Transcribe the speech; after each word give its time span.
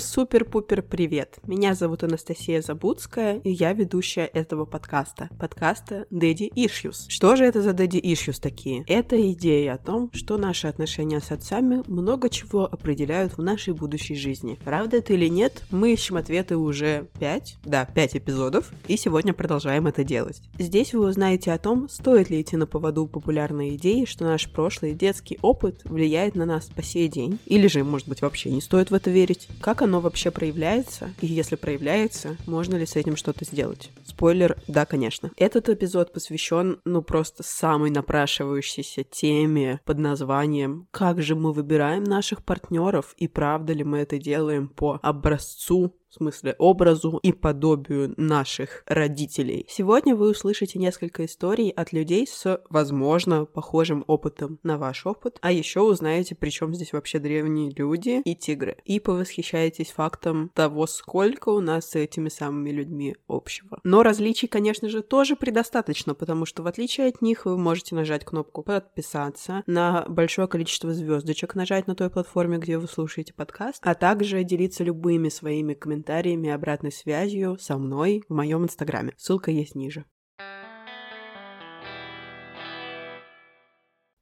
Супер-пупер 0.00 0.82
привет! 0.82 1.38
Меня 1.44 1.74
зовут 1.74 2.04
Анастасия 2.04 2.62
Забудская, 2.62 3.40
и 3.42 3.50
я 3.50 3.72
ведущая 3.72 4.26
этого 4.26 4.64
подкаста. 4.64 5.28
Подкаста 5.40 6.06
Daddy 6.12 6.52
Issues. 6.54 7.06
Что 7.08 7.34
же 7.34 7.44
это 7.44 7.62
за 7.62 7.70
Daddy 7.70 8.00
Issues 8.00 8.40
такие? 8.40 8.84
Это 8.86 9.20
идея 9.32 9.74
о 9.74 9.78
том, 9.78 10.10
что 10.14 10.38
наши 10.38 10.68
отношения 10.68 11.20
с 11.20 11.32
отцами 11.32 11.82
много 11.88 12.30
чего 12.30 12.66
определяют 12.66 13.36
в 13.36 13.42
нашей 13.42 13.74
будущей 13.74 14.14
жизни. 14.14 14.56
Правда 14.64 14.98
это 14.98 15.14
или 15.14 15.26
нет, 15.26 15.64
мы 15.72 15.92
ищем 15.92 16.16
ответы 16.16 16.56
уже 16.56 17.08
5, 17.18 17.56
да, 17.64 17.84
5 17.84 18.18
эпизодов, 18.18 18.70
и 18.86 18.96
сегодня 18.96 19.34
продолжаем 19.34 19.88
это 19.88 20.04
делать. 20.04 20.40
Здесь 20.60 20.94
вы 20.94 21.08
узнаете 21.08 21.50
о 21.50 21.58
том, 21.58 21.88
стоит 21.88 22.30
ли 22.30 22.40
идти 22.40 22.56
на 22.56 22.68
поводу 22.68 23.08
популярной 23.08 23.74
идеи, 23.74 24.04
что 24.04 24.24
наш 24.24 24.48
прошлый 24.48 24.94
детский 24.94 25.40
опыт 25.42 25.82
влияет 25.84 26.36
на 26.36 26.46
нас 26.46 26.66
по 26.66 26.84
сей 26.84 27.08
день, 27.08 27.40
или 27.46 27.66
же, 27.66 27.82
может 27.82 28.08
быть, 28.08 28.22
вообще 28.22 28.52
не 28.52 28.60
стоит 28.60 28.92
в 28.92 28.94
это 28.94 29.10
верить, 29.10 29.48
как 29.60 29.82
оно 29.82 29.87
вообще 29.96 30.30
проявляется, 30.30 31.12
и 31.20 31.26
если 31.26 31.56
проявляется, 31.56 32.36
можно 32.46 32.76
ли 32.76 32.86
с 32.86 32.96
этим 32.96 33.16
что-то 33.16 33.44
сделать. 33.44 33.90
Спойлер, 34.04 34.56
да, 34.68 34.84
конечно. 34.86 35.30
Этот 35.36 35.68
эпизод 35.68 36.12
посвящен, 36.12 36.80
ну, 36.84 37.02
просто 37.02 37.42
самой 37.42 37.90
напрашивающейся 37.90 39.04
теме 39.04 39.80
под 39.84 39.98
названием 39.98 40.86
«Как 40.90 41.22
же 41.22 41.34
мы 41.34 41.52
выбираем 41.52 42.04
наших 42.04 42.44
партнеров 42.44 43.14
и 43.16 43.28
правда 43.28 43.72
ли 43.72 43.84
мы 43.84 43.98
это 43.98 44.18
делаем 44.18 44.68
по 44.68 44.98
образцу 45.02 45.94
в 46.10 46.14
смысле 46.14 46.54
образу 46.58 47.18
и 47.22 47.32
подобию 47.32 48.14
наших 48.16 48.82
родителей. 48.86 49.66
Сегодня 49.68 50.16
вы 50.16 50.30
услышите 50.30 50.78
несколько 50.78 51.26
историй 51.26 51.70
от 51.70 51.92
людей 51.92 52.26
с, 52.26 52.60
возможно, 52.70 53.44
похожим 53.44 54.04
опытом 54.06 54.58
на 54.62 54.78
ваш 54.78 55.06
опыт, 55.06 55.38
а 55.42 55.52
еще 55.52 55.80
узнаете, 55.80 56.34
при 56.34 56.50
чем 56.50 56.74
здесь 56.74 56.92
вообще 56.92 57.18
древние 57.18 57.70
люди 57.76 58.22
и 58.24 58.34
тигры. 58.34 58.78
И 58.84 59.00
повосхищаетесь 59.00 59.90
фактом 59.90 60.50
того, 60.54 60.86
сколько 60.86 61.50
у 61.50 61.60
нас 61.60 61.90
с 61.90 61.94
этими 61.94 62.28
самыми 62.28 62.70
людьми 62.70 63.16
общего. 63.28 63.80
Но 63.84 64.02
различий, 64.02 64.48
конечно 64.48 64.88
же, 64.88 65.02
тоже 65.02 65.36
предостаточно, 65.36 66.14
потому 66.14 66.46
что 66.46 66.62
в 66.62 66.66
отличие 66.66 67.08
от 67.08 67.20
них 67.20 67.44
вы 67.44 67.58
можете 67.58 67.94
нажать 67.94 68.24
кнопку 68.24 68.62
подписаться, 68.62 69.62
на 69.66 70.04
большое 70.08 70.48
количество 70.48 70.94
звездочек 70.94 71.54
нажать 71.54 71.86
на 71.86 71.94
той 71.94 72.08
платформе, 72.08 72.58
где 72.58 72.78
вы 72.78 72.88
слушаете 72.88 73.34
подкаст, 73.34 73.80
а 73.84 73.94
также 73.94 74.42
делиться 74.42 74.84
любыми 74.84 75.28
своими 75.28 75.74
комментариями 75.74 75.97
комментариями 75.98 76.50
обратной 76.50 76.92
связью 76.92 77.58
со 77.58 77.76
мной 77.76 78.22
в 78.28 78.34
моем 78.34 78.62
инстаграме. 78.64 79.14
Ссылка 79.16 79.50
есть 79.50 79.74
ниже. 79.74 80.04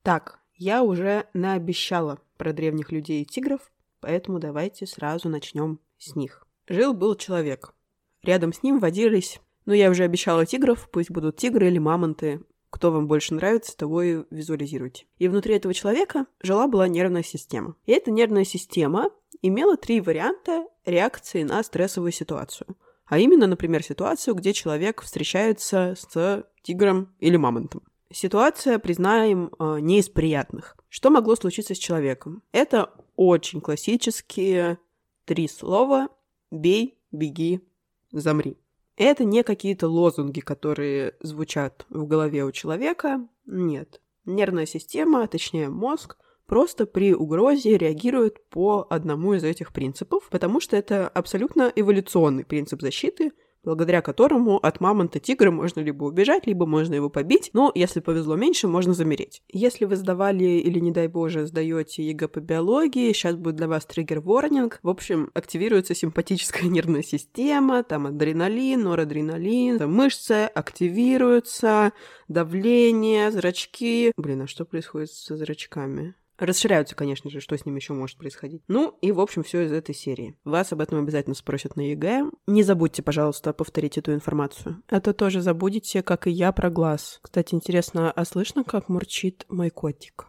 Так, 0.02 0.40
я 0.54 0.82
уже 0.82 1.26
наобещала 1.34 2.18
про 2.38 2.52
древних 2.52 2.92
людей 2.92 3.22
и 3.22 3.26
тигров, 3.26 3.60
поэтому 4.00 4.38
давайте 4.38 4.86
сразу 4.86 5.28
начнем 5.28 5.80
с 5.98 6.16
них. 6.16 6.46
Жил-был 6.66 7.14
человек. 7.16 7.74
Рядом 8.22 8.52
с 8.52 8.62
ним 8.62 8.78
водились, 8.78 9.40
ну 9.66 9.74
я 9.74 9.90
уже 9.90 10.04
обещала 10.04 10.46
тигров, 10.46 10.88
пусть 10.90 11.10
будут 11.10 11.36
тигры 11.36 11.68
или 11.68 11.78
мамонты, 11.78 12.40
кто 12.70 12.90
вам 12.90 13.06
больше 13.06 13.34
нравится, 13.34 13.76
того 13.76 14.02
и 14.02 14.24
визуализируйте. 14.30 15.06
И 15.18 15.28
внутри 15.28 15.54
этого 15.54 15.74
человека 15.74 16.26
жила-была 16.42 16.88
нервная 16.88 17.22
система. 17.22 17.76
И 17.86 17.92
эта 17.92 18.10
нервная 18.10 18.44
система 18.44 19.10
имела 19.42 19.76
три 19.76 20.00
варианта 20.00 20.66
реакции 20.84 21.42
на 21.42 21.62
стрессовую 21.62 22.12
ситуацию. 22.12 22.76
А 23.06 23.18
именно, 23.18 23.46
например, 23.46 23.82
ситуацию, 23.82 24.34
где 24.34 24.52
человек 24.52 25.02
встречается 25.02 25.94
с 25.96 26.44
тигром 26.62 27.14
или 27.20 27.36
мамонтом. 27.36 27.82
Ситуация, 28.12 28.78
признаем, 28.78 29.50
э, 29.58 29.78
не 29.80 29.98
из 29.98 30.08
приятных. 30.08 30.76
Что 30.88 31.10
могло 31.10 31.36
случиться 31.36 31.74
с 31.74 31.78
человеком? 31.78 32.42
Это 32.52 32.92
очень 33.16 33.60
классические 33.60 34.78
три 35.24 35.48
слова 35.48 36.08
«бей», 36.50 36.98
«беги», 37.10 37.60
«замри». 38.12 38.56
Это 38.96 39.24
не 39.24 39.42
какие-то 39.42 39.88
лозунги, 39.88 40.40
которые 40.40 41.14
звучат 41.20 41.86
в 41.90 42.06
голове 42.06 42.44
у 42.44 42.52
человека. 42.52 43.28
Нет. 43.44 44.00
Нервная 44.24 44.66
система, 44.66 45.22
а 45.22 45.26
точнее 45.26 45.68
мозг, 45.68 46.16
просто 46.46 46.86
при 46.86 47.14
угрозе 47.14 47.76
реагирует 47.76 48.48
по 48.48 48.86
одному 48.88 49.34
из 49.34 49.44
этих 49.44 49.72
принципов, 49.72 50.28
потому 50.30 50.60
что 50.60 50.76
это 50.76 51.08
абсолютно 51.08 51.70
эволюционный 51.74 52.44
принцип 52.44 52.80
защиты, 52.80 53.32
благодаря 53.66 54.00
которому 54.00 54.58
от 54.64 54.80
мамонта 54.80 55.18
тигра 55.18 55.50
можно 55.50 55.80
либо 55.80 56.04
убежать, 56.04 56.46
либо 56.46 56.66
можно 56.66 56.94
его 56.94 57.10
побить, 57.10 57.50
но 57.52 57.72
если 57.74 57.98
повезло 57.98 58.36
меньше, 58.36 58.68
можно 58.68 58.94
замереть. 58.94 59.42
Если 59.52 59.84
вы 59.84 59.96
сдавали 59.96 60.44
или, 60.44 60.78
не 60.78 60.92
дай 60.92 61.08
боже, 61.08 61.46
сдаете 61.46 62.04
ЕГЭ 62.04 62.28
по 62.28 62.38
биологии, 62.38 63.12
сейчас 63.12 63.34
будет 63.34 63.56
для 63.56 63.66
вас 63.66 63.84
триггер-ворнинг. 63.84 64.78
В 64.82 64.88
общем, 64.88 65.30
активируется 65.34 65.96
симпатическая 65.96 66.62
нервная 66.70 67.02
система, 67.02 67.82
там 67.82 68.06
адреналин, 68.06 68.82
норадреналин, 68.84 69.78
там 69.78 69.92
мышцы 69.92 70.44
активируются, 70.44 71.92
давление, 72.28 73.32
зрачки. 73.32 74.12
Блин, 74.16 74.42
а 74.42 74.46
что 74.46 74.64
происходит 74.64 75.10
со 75.10 75.36
зрачками? 75.36 76.14
Расширяются, 76.38 76.94
конечно 76.94 77.30
же, 77.30 77.40
что 77.40 77.56
с 77.56 77.64
ним 77.64 77.76
еще 77.76 77.94
может 77.94 78.18
происходить. 78.18 78.62
Ну, 78.68 78.98
и, 79.00 79.10
в 79.12 79.20
общем, 79.20 79.42
все 79.42 79.62
из 79.62 79.72
этой 79.72 79.94
серии. 79.94 80.36
Вас 80.44 80.72
об 80.72 80.80
этом 80.80 80.98
обязательно 80.98 81.34
спросят 81.34 81.76
на 81.76 81.80
ЕГЭ. 81.80 82.30
Не 82.46 82.62
забудьте, 82.62 83.02
пожалуйста, 83.02 83.52
повторить 83.52 83.96
эту 83.96 84.12
информацию. 84.12 84.82
Это 84.88 85.14
тоже 85.14 85.40
забудете, 85.40 86.02
как 86.02 86.26
и 86.26 86.30
я, 86.30 86.52
про 86.52 86.70
глаз. 86.70 87.20
Кстати, 87.22 87.54
интересно, 87.54 88.10
а 88.10 88.24
слышно, 88.24 88.64
как 88.64 88.88
мурчит 88.88 89.46
мой 89.48 89.70
котик? 89.70 90.26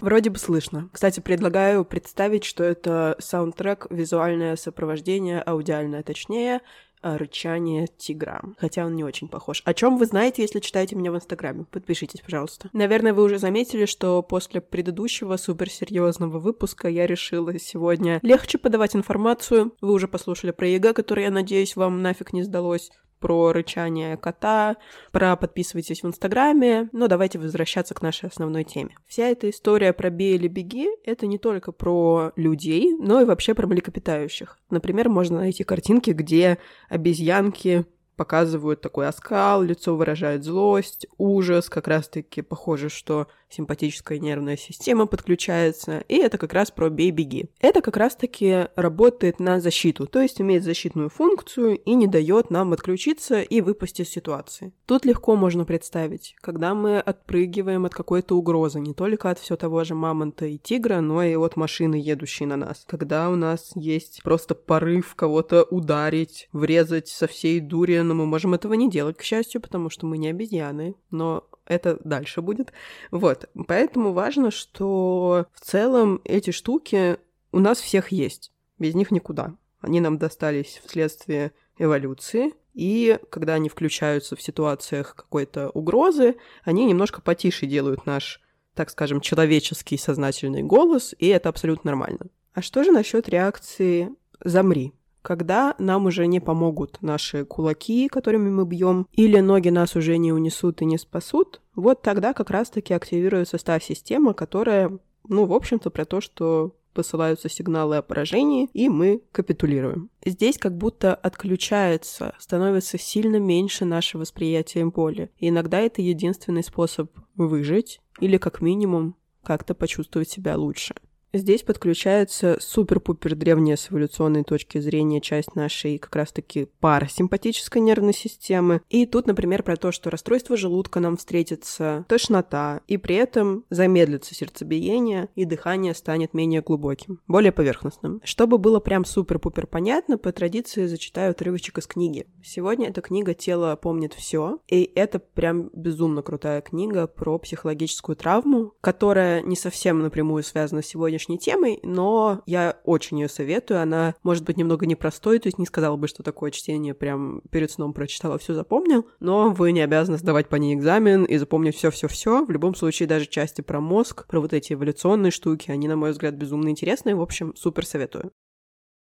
Вроде 0.00 0.30
бы 0.30 0.38
слышно. 0.38 0.88
Кстати, 0.92 1.18
предлагаю 1.18 1.84
представить, 1.84 2.44
что 2.44 2.62
это 2.62 3.16
саундтрек, 3.18 3.88
визуальное 3.90 4.54
сопровождение, 4.54 5.42
аудиальное 5.42 6.04
точнее, 6.04 6.60
рычание 7.02 7.86
тигра. 7.86 8.42
Хотя 8.58 8.86
он 8.86 8.94
не 8.94 9.04
очень 9.04 9.28
похож. 9.28 9.62
О 9.64 9.74
чем 9.74 9.98
вы 9.98 10.06
знаете, 10.06 10.42
если 10.42 10.60
читаете 10.60 10.96
меня 10.96 11.12
в 11.12 11.16
Инстаграме? 11.16 11.64
Подпишитесь, 11.70 12.20
пожалуйста. 12.20 12.70
Наверное, 12.72 13.12
вы 13.14 13.22
уже 13.24 13.38
заметили, 13.38 13.86
что 13.86 14.22
после 14.22 14.60
предыдущего 14.60 15.36
суперсерьезного 15.36 16.38
выпуска 16.38 16.88
я 16.88 17.06
решила 17.06 17.58
сегодня 17.58 18.20
легче 18.22 18.58
подавать 18.58 18.96
информацию. 18.96 19.72
Вы 19.80 19.92
уже 19.92 20.08
послушали 20.08 20.50
про 20.50 20.68
ЕГЭ, 20.68 20.92
который, 20.92 21.24
я 21.24 21.30
надеюсь, 21.30 21.76
вам 21.76 22.02
нафиг 22.02 22.32
не 22.32 22.42
сдалось 22.42 22.90
про 23.18 23.52
рычание 23.52 24.16
кота, 24.16 24.76
про 25.12 25.36
подписывайтесь 25.36 26.02
в 26.02 26.06
Инстаграме, 26.06 26.88
но 26.92 27.08
давайте 27.08 27.38
возвращаться 27.38 27.94
к 27.94 28.02
нашей 28.02 28.28
основной 28.28 28.64
теме. 28.64 28.96
Вся 29.06 29.26
эта 29.26 29.50
история 29.50 29.92
про 29.92 30.10
«бей 30.10 30.36
или 30.36 30.48
беги»— 30.48 30.88
это 31.04 31.26
не 31.26 31.38
только 31.38 31.72
про 31.72 32.32
людей, 32.36 32.94
но 32.98 33.20
и 33.20 33.24
вообще 33.24 33.54
про 33.54 33.66
млекопитающих. 33.66 34.58
Например, 34.70 35.08
можно 35.08 35.38
найти 35.38 35.64
картинки, 35.64 36.10
где 36.10 36.58
обезьянки 36.88 37.86
показывают 38.18 38.82
такой 38.82 39.06
оскал, 39.06 39.62
лицо 39.62 39.96
выражает 39.96 40.44
злость, 40.44 41.06
ужас, 41.16 41.70
как 41.70 41.88
раз-таки 41.88 42.42
похоже, 42.42 42.90
что 42.90 43.28
симпатическая 43.50 44.18
нервная 44.18 44.56
система 44.56 45.06
подключается, 45.06 46.00
и 46.08 46.16
это 46.16 46.36
как 46.36 46.52
раз 46.52 46.70
про 46.70 46.90
бей-беги. 46.90 47.48
Это 47.60 47.80
как 47.80 47.96
раз-таки 47.96 48.68
работает 48.76 49.40
на 49.40 49.60
защиту, 49.60 50.06
то 50.06 50.20
есть 50.20 50.40
имеет 50.40 50.64
защитную 50.64 51.08
функцию 51.08 51.78
и 51.78 51.94
не 51.94 52.06
дает 52.06 52.50
нам 52.50 52.72
отключиться 52.72 53.40
и 53.40 53.60
выпасть 53.60 54.00
из 54.00 54.10
ситуации. 54.10 54.72
Тут 54.86 55.06
легко 55.06 55.36
можно 55.36 55.64
представить, 55.64 56.34
когда 56.40 56.74
мы 56.74 56.98
отпрыгиваем 56.98 57.86
от 57.86 57.94
какой-то 57.94 58.36
угрозы, 58.36 58.80
не 58.80 58.94
только 58.94 59.30
от 59.30 59.38
все 59.38 59.56
того 59.56 59.84
же 59.84 59.94
мамонта 59.94 60.46
и 60.46 60.58
тигра, 60.58 61.00
но 61.00 61.22
и 61.22 61.36
от 61.36 61.56
машины, 61.56 61.94
едущей 61.94 62.46
на 62.46 62.56
нас. 62.56 62.84
Когда 62.86 63.30
у 63.30 63.36
нас 63.36 63.70
есть 63.74 64.22
просто 64.22 64.54
порыв 64.54 65.14
кого-то 65.14 65.62
ударить, 65.62 66.48
врезать 66.52 67.08
со 67.08 67.26
всей 67.26 67.60
дури, 67.60 67.98
но 68.08 68.14
мы 68.14 68.26
можем 68.26 68.54
этого 68.54 68.74
не 68.74 68.90
делать, 68.90 69.16
к 69.16 69.22
счастью, 69.22 69.60
потому 69.60 69.90
что 69.90 70.06
мы 70.06 70.18
не 70.18 70.28
обезьяны, 70.28 70.94
но 71.10 71.44
это 71.66 71.98
дальше 72.02 72.40
будет. 72.40 72.72
Вот, 73.10 73.48
поэтому 73.66 74.12
важно, 74.12 74.50
что 74.50 75.46
в 75.52 75.60
целом 75.60 76.20
эти 76.24 76.50
штуки 76.50 77.18
у 77.52 77.60
нас 77.60 77.80
всех 77.80 78.10
есть, 78.10 78.52
без 78.78 78.94
них 78.94 79.10
никуда. 79.10 79.54
Они 79.80 80.00
нам 80.00 80.18
достались 80.18 80.80
вследствие 80.84 81.52
эволюции, 81.78 82.54
и 82.74 83.18
когда 83.30 83.54
они 83.54 83.68
включаются 83.68 84.36
в 84.36 84.42
ситуациях 84.42 85.14
какой-то 85.14 85.70
угрозы, 85.70 86.36
они 86.64 86.84
немножко 86.84 87.20
потише 87.20 87.66
делают 87.66 88.06
наш, 88.06 88.40
так 88.74 88.90
скажем, 88.90 89.20
человеческий 89.20 89.98
сознательный 89.98 90.62
голос, 90.62 91.14
и 91.18 91.26
это 91.26 91.48
абсолютно 91.48 91.90
нормально. 91.90 92.26
А 92.54 92.62
что 92.62 92.82
же 92.82 92.90
насчет 92.90 93.28
реакции 93.28 94.10
«замри»? 94.42 94.94
Когда 95.22 95.74
нам 95.78 96.06
уже 96.06 96.26
не 96.26 96.40
помогут 96.40 96.98
наши 97.00 97.44
кулаки, 97.44 98.08
которыми 98.08 98.50
мы 98.50 98.64
бьем, 98.64 99.06
или 99.12 99.40
ноги 99.40 99.68
нас 99.68 99.96
уже 99.96 100.16
не 100.18 100.32
унесут 100.32 100.82
и 100.82 100.84
не 100.84 100.98
спасут, 100.98 101.60
вот 101.74 102.02
тогда 102.02 102.32
как 102.32 102.50
раз-таки 102.50 102.94
активируется 102.94 103.58
та 103.58 103.80
система, 103.80 104.34
которая, 104.34 104.98
ну, 105.28 105.44
в 105.44 105.52
общем-то, 105.52 105.90
про 105.90 106.04
то, 106.04 106.20
что 106.20 106.74
посылаются 106.98 107.48
сигналы 107.48 107.98
о 107.98 108.02
поражении, 108.02 108.68
и 108.72 108.88
мы 108.88 109.22
капитулируем. 109.30 110.10
Здесь 110.24 110.58
как 110.58 110.76
будто 110.76 111.14
отключается, 111.14 112.34
становится 112.40 112.98
сильно 112.98 113.36
меньше 113.36 113.84
наше 113.84 114.18
восприятие 114.18 114.86
боли. 114.86 115.30
И 115.38 115.48
иногда 115.48 115.78
это 115.78 116.02
единственный 116.02 116.64
способ 116.64 117.10
выжить 117.36 118.00
или 118.18 118.36
как 118.36 118.60
минимум 118.60 119.14
как-то 119.44 119.74
почувствовать 119.74 120.28
себя 120.28 120.56
лучше. 120.56 120.96
Здесь 121.34 121.62
подключается 121.62 122.56
супер-пупер 122.58 123.34
древняя 123.34 123.76
с 123.76 123.90
эволюционной 123.90 124.44
точки 124.44 124.78
зрения 124.78 125.20
часть 125.20 125.54
нашей 125.54 125.98
как 125.98 126.16
раз-таки 126.16 126.68
парасимпатической 126.80 127.82
нервной 127.82 128.14
системы. 128.14 128.80
И 128.88 129.04
тут, 129.04 129.26
например, 129.26 129.62
про 129.62 129.76
то, 129.76 129.92
что 129.92 130.08
расстройство 130.08 130.56
желудка 130.56 131.00
нам 131.00 131.18
встретится, 131.18 132.06
тошнота, 132.08 132.80
и 132.88 132.96
при 132.96 133.16
этом 133.16 133.64
замедлится 133.68 134.34
сердцебиение, 134.34 135.28
и 135.34 135.44
дыхание 135.44 135.94
станет 135.94 136.32
менее 136.32 136.62
глубоким, 136.62 137.20
более 137.28 137.52
поверхностным. 137.52 138.22
Чтобы 138.24 138.56
было 138.56 138.80
прям 138.80 139.04
супер-пупер 139.04 139.66
понятно, 139.66 140.16
по 140.16 140.32
традиции 140.32 140.86
зачитаю 140.86 141.32
отрывочек 141.32 141.76
из 141.76 141.86
книги. 141.86 142.26
Сегодня 142.42 142.88
эта 142.88 143.02
книга 143.02 143.34
«Тело 143.34 143.76
помнит 143.76 144.14
все», 144.14 144.60
и 144.66 144.90
это 144.94 145.18
прям 145.18 145.68
безумно 145.74 146.22
крутая 146.22 146.62
книга 146.62 147.06
про 147.06 147.38
психологическую 147.38 148.16
травму, 148.16 148.72
которая 148.80 149.42
не 149.42 149.56
совсем 149.56 150.00
напрямую 150.00 150.42
связана 150.42 150.80
с 150.80 150.94
сегодняшней 151.18 151.38
темой, 151.38 151.80
но 151.82 152.42
я 152.46 152.78
очень 152.84 153.20
ее 153.20 153.28
советую. 153.28 153.80
Она, 153.80 154.14
может 154.22 154.44
быть, 154.44 154.56
немного 154.56 154.86
непростой, 154.86 155.38
то 155.38 155.48
есть 155.48 155.58
не 155.58 155.66
сказала 155.66 155.96
бы, 155.96 156.08
что 156.08 156.22
такое 156.22 156.50
чтение 156.50 156.94
прям 156.94 157.42
перед 157.50 157.70
сном 157.70 157.92
прочитала, 157.92 158.38
все 158.38 158.54
запомнил, 158.54 159.06
но 159.20 159.50
вы 159.50 159.72
не 159.72 159.80
обязаны 159.80 160.18
сдавать 160.18 160.48
по 160.48 160.56
ней 160.56 160.74
экзамен 160.74 161.24
и 161.24 161.36
запомнить 161.36 161.76
все-все-все. 161.76 162.44
В 162.44 162.50
любом 162.50 162.74
случае, 162.74 163.08
даже 163.08 163.26
части 163.26 163.60
про 163.60 163.80
мозг, 163.80 164.26
про 164.26 164.40
вот 164.40 164.52
эти 164.52 164.72
эволюционные 164.72 165.30
штуки, 165.30 165.70
они, 165.70 165.88
на 165.88 165.96
мой 165.96 166.12
взгляд, 166.12 166.34
безумно 166.34 166.68
интересные. 166.68 167.14
В 167.14 167.22
общем, 167.22 167.54
супер 167.56 167.84
советую. 167.84 168.32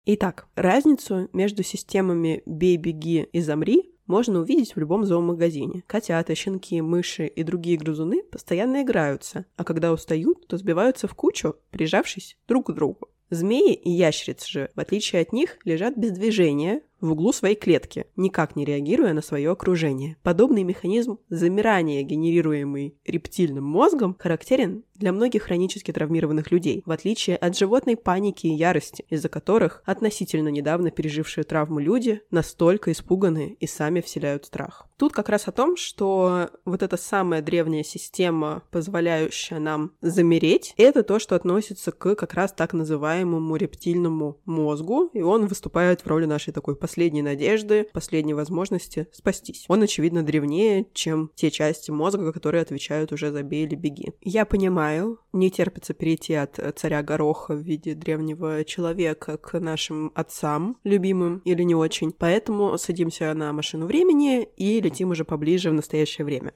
Итак, 0.05 0.47
разницу 0.55 1.27
между 1.33 1.63
системами 1.63 2.41
«бей, 2.45 2.77
беги» 2.77 3.27
и 3.31 3.41
«замри» 3.41 3.96
можно 4.07 4.39
увидеть 4.39 4.75
в 4.75 4.79
любом 4.79 5.05
зоомагазине. 5.05 5.83
Котята, 5.85 6.33
щенки, 6.33 6.81
мыши 6.81 7.27
и 7.27 7.43
другие 7.43 7.77
грызуны 7.77 8.23
постоянно 8.23 8.81
играются, 8.81 9.45
а 9.55 9.63
когда 9.63 9.91
устают, 9.91 10.47
то 10.47 10.57
сбиваются 10.57 11.07
в 11.07 11.13
кучу, 11.13 11.55
прижавшись 11.71 12.37
друг 12.47 12.67
к 12.67 12.73
другу. 12.73 13.09
Змеи 13.29 13.73
и 13.73 13.91
ящерицы 13.91 14.49
же, 14.49 14.69
в 14.73 14.79
отличие 14.79 15.21
от 15.21 15.33
них, 15.33 15.57
лежат 15.65 15.97
без 15.97 16.11
движения, 16.11 16.81
в 17.01 17.11
углу 17.11 17.31
своей 17.31 17.55
клетки, 17.55 18.05
никак 18.15 18.55
не 18.55 18.65
реагируя 18.65 19.13
на 19.13 19.21
свое 19.21 19.51
окружение. 19.51 20.17
Подобный 20.23 20.63
механизм 20.63 21.19
замирания, 21.29 22.03
генерируемый 22.03 22.95
рептильным 23.05 23.63
мозгом, 23.63 24.15
характерен 24.19 24.83
для 24.97 25.11
многих 25.11 25.43
хронически 25.43 25.93
травмированных 25.93 26.51
людей, 26.51 26.81
в 26.85 26.91
отличие 26.91 27.37
от 27.37 27.57
животной 27.57 27.95
паники 27.95 28.47
и 28.47 28.53
ярости, 28.53 29.05
из-за 29.09 29.29
которых 29.29 29.83
относительно 29.85 30.49
недавно 30.49 30.91
пережившие 30.91 31.43
травму 31.43 31.79
люди 31.79 32.21
настолько 32.31 32.91
испуганы 32.91 33.57
и 33.59 33.67
сами 33.67 34.01
вселяют 34.01 34.45
страх. 34.45 34.87
Тут 34.97 35.13
как 35.13 35.29
раз 35.29 35.47
о 35.47 35.51
том, 35.51 35.77
что 35.77 36.49
вот 36.65 36.81
эта 36.81 36.97
самая 36.97 37.43
древняя 37.43 37.83
система, 37.83 38.63
позволяющая 38.71 39.59
нам 39.59 39.91
замереть, 40.01 40.73
это 40.77 41.03
то, 41.03 41.19
что 41.19 41.35
относится 41.35 41.91
к 41.91 42.15
как 42.15 42.33
раз 42.33 42.51
так 42.51 42.73
называемому 42.73 43.55
рептильному 43.55 44.39
мозгу, 44.45 45.11
и 45.13 45.21
он 45.21 45.45
выступает 45.45 46.01
в 46.01 46.07
роли 46.07 46.25
нашей 46.25 46.51
такой 46.51 46.75
последней 46.87 47.21
надежды, 47.21 47.85
последней 47.91 48.33
возможности 48.33 49.07
спастись. 49.11 49.65
Он, 49.67 49.81
очевидно, 49.83 50.23
древнее, 50.23 50.85
чем 50.93 51.29
те 51.35 51.51
части 51.51 51.91
мозга, 51.91 52.31
которые 52.31 52.61
отвечают 52.61 53.11
уже 53.11 53.29
за 53.31 53.43
«бей 53.43 53.65
или 53.65 53.75
беги». 53.75 54.13
Я 54.21 54.45
понимаю, 54.45 55.19
не 55.33 55.51
терпится 55.51 55.93
перейти 55.93 56.35
от 56.35 56.57
царя 56.77 57.03
Гороха 57.03 57.55
в 57.55 57.59
виде 57.59 57.93
древнего 57.93 58.63
человека 58.63 59.37
к 59.37 59.59
нашим 59.59 60.13
отцам, 60.15 60.77
любимым 60.85 61.41
или 61.43 61.63
не 61.63 61.75
очень, 61.75 62.13
поэтому 62.13 62.77
садимся 62.77 63.33
на 63.33 63.51
машину 63.51 63.85
времени 63.85 64.47
и 64.55 64.79
летим 64.79 65.09
уже 65.09 65.25
поближе 65.25 65.69
в 65.69 65.73
настоящее 65.73 66.23
время. 66.23 66.53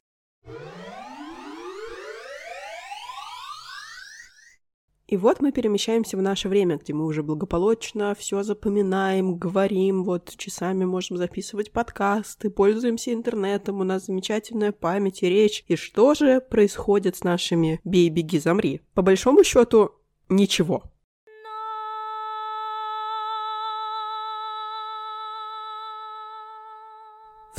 И 5.11 5.17
вот 5.17 5.41
мы 5.41 5.51
перемещаемся 5.51 6.15
в 6.15 6.21
наше 6.21 6.47
время, 6.47 6.77
где 6.77 6.93
мы 6.93 7.05
уже 7.05 7.21
благополучно 7.21 8.15
все 8.17 8.43
запоминаем, 8.43 9.35
говорим, 9.35 10.05
вот 10.05 10.33
часами 10.37 10.85
можем 10.85 11.17
записывать 11.17 11.73
подкасты, 11.73 12.49
пользуемся 12.49 13.11
интернетом, 13.11 13.81
у 13.81 13.83
нас 13.83 14.05
замечательная 14.05 14.71
память 14.71 15.21
и 15.21 15.27
речь. 15.27 15.65
И 15.67 15.75
что 15.75 16.13
же 16.13 16.39
происходит 16.39 17.17
с 17.17 17.25
нашими 17.25 17.81
«бей, 17.83 18.07
беги, 18.07 18.39
замри»? 18.39 18.79
По 18.93 19.01
большому 19.01 19.43
счету, 19.43 19.91
ничего. 20.29 20.83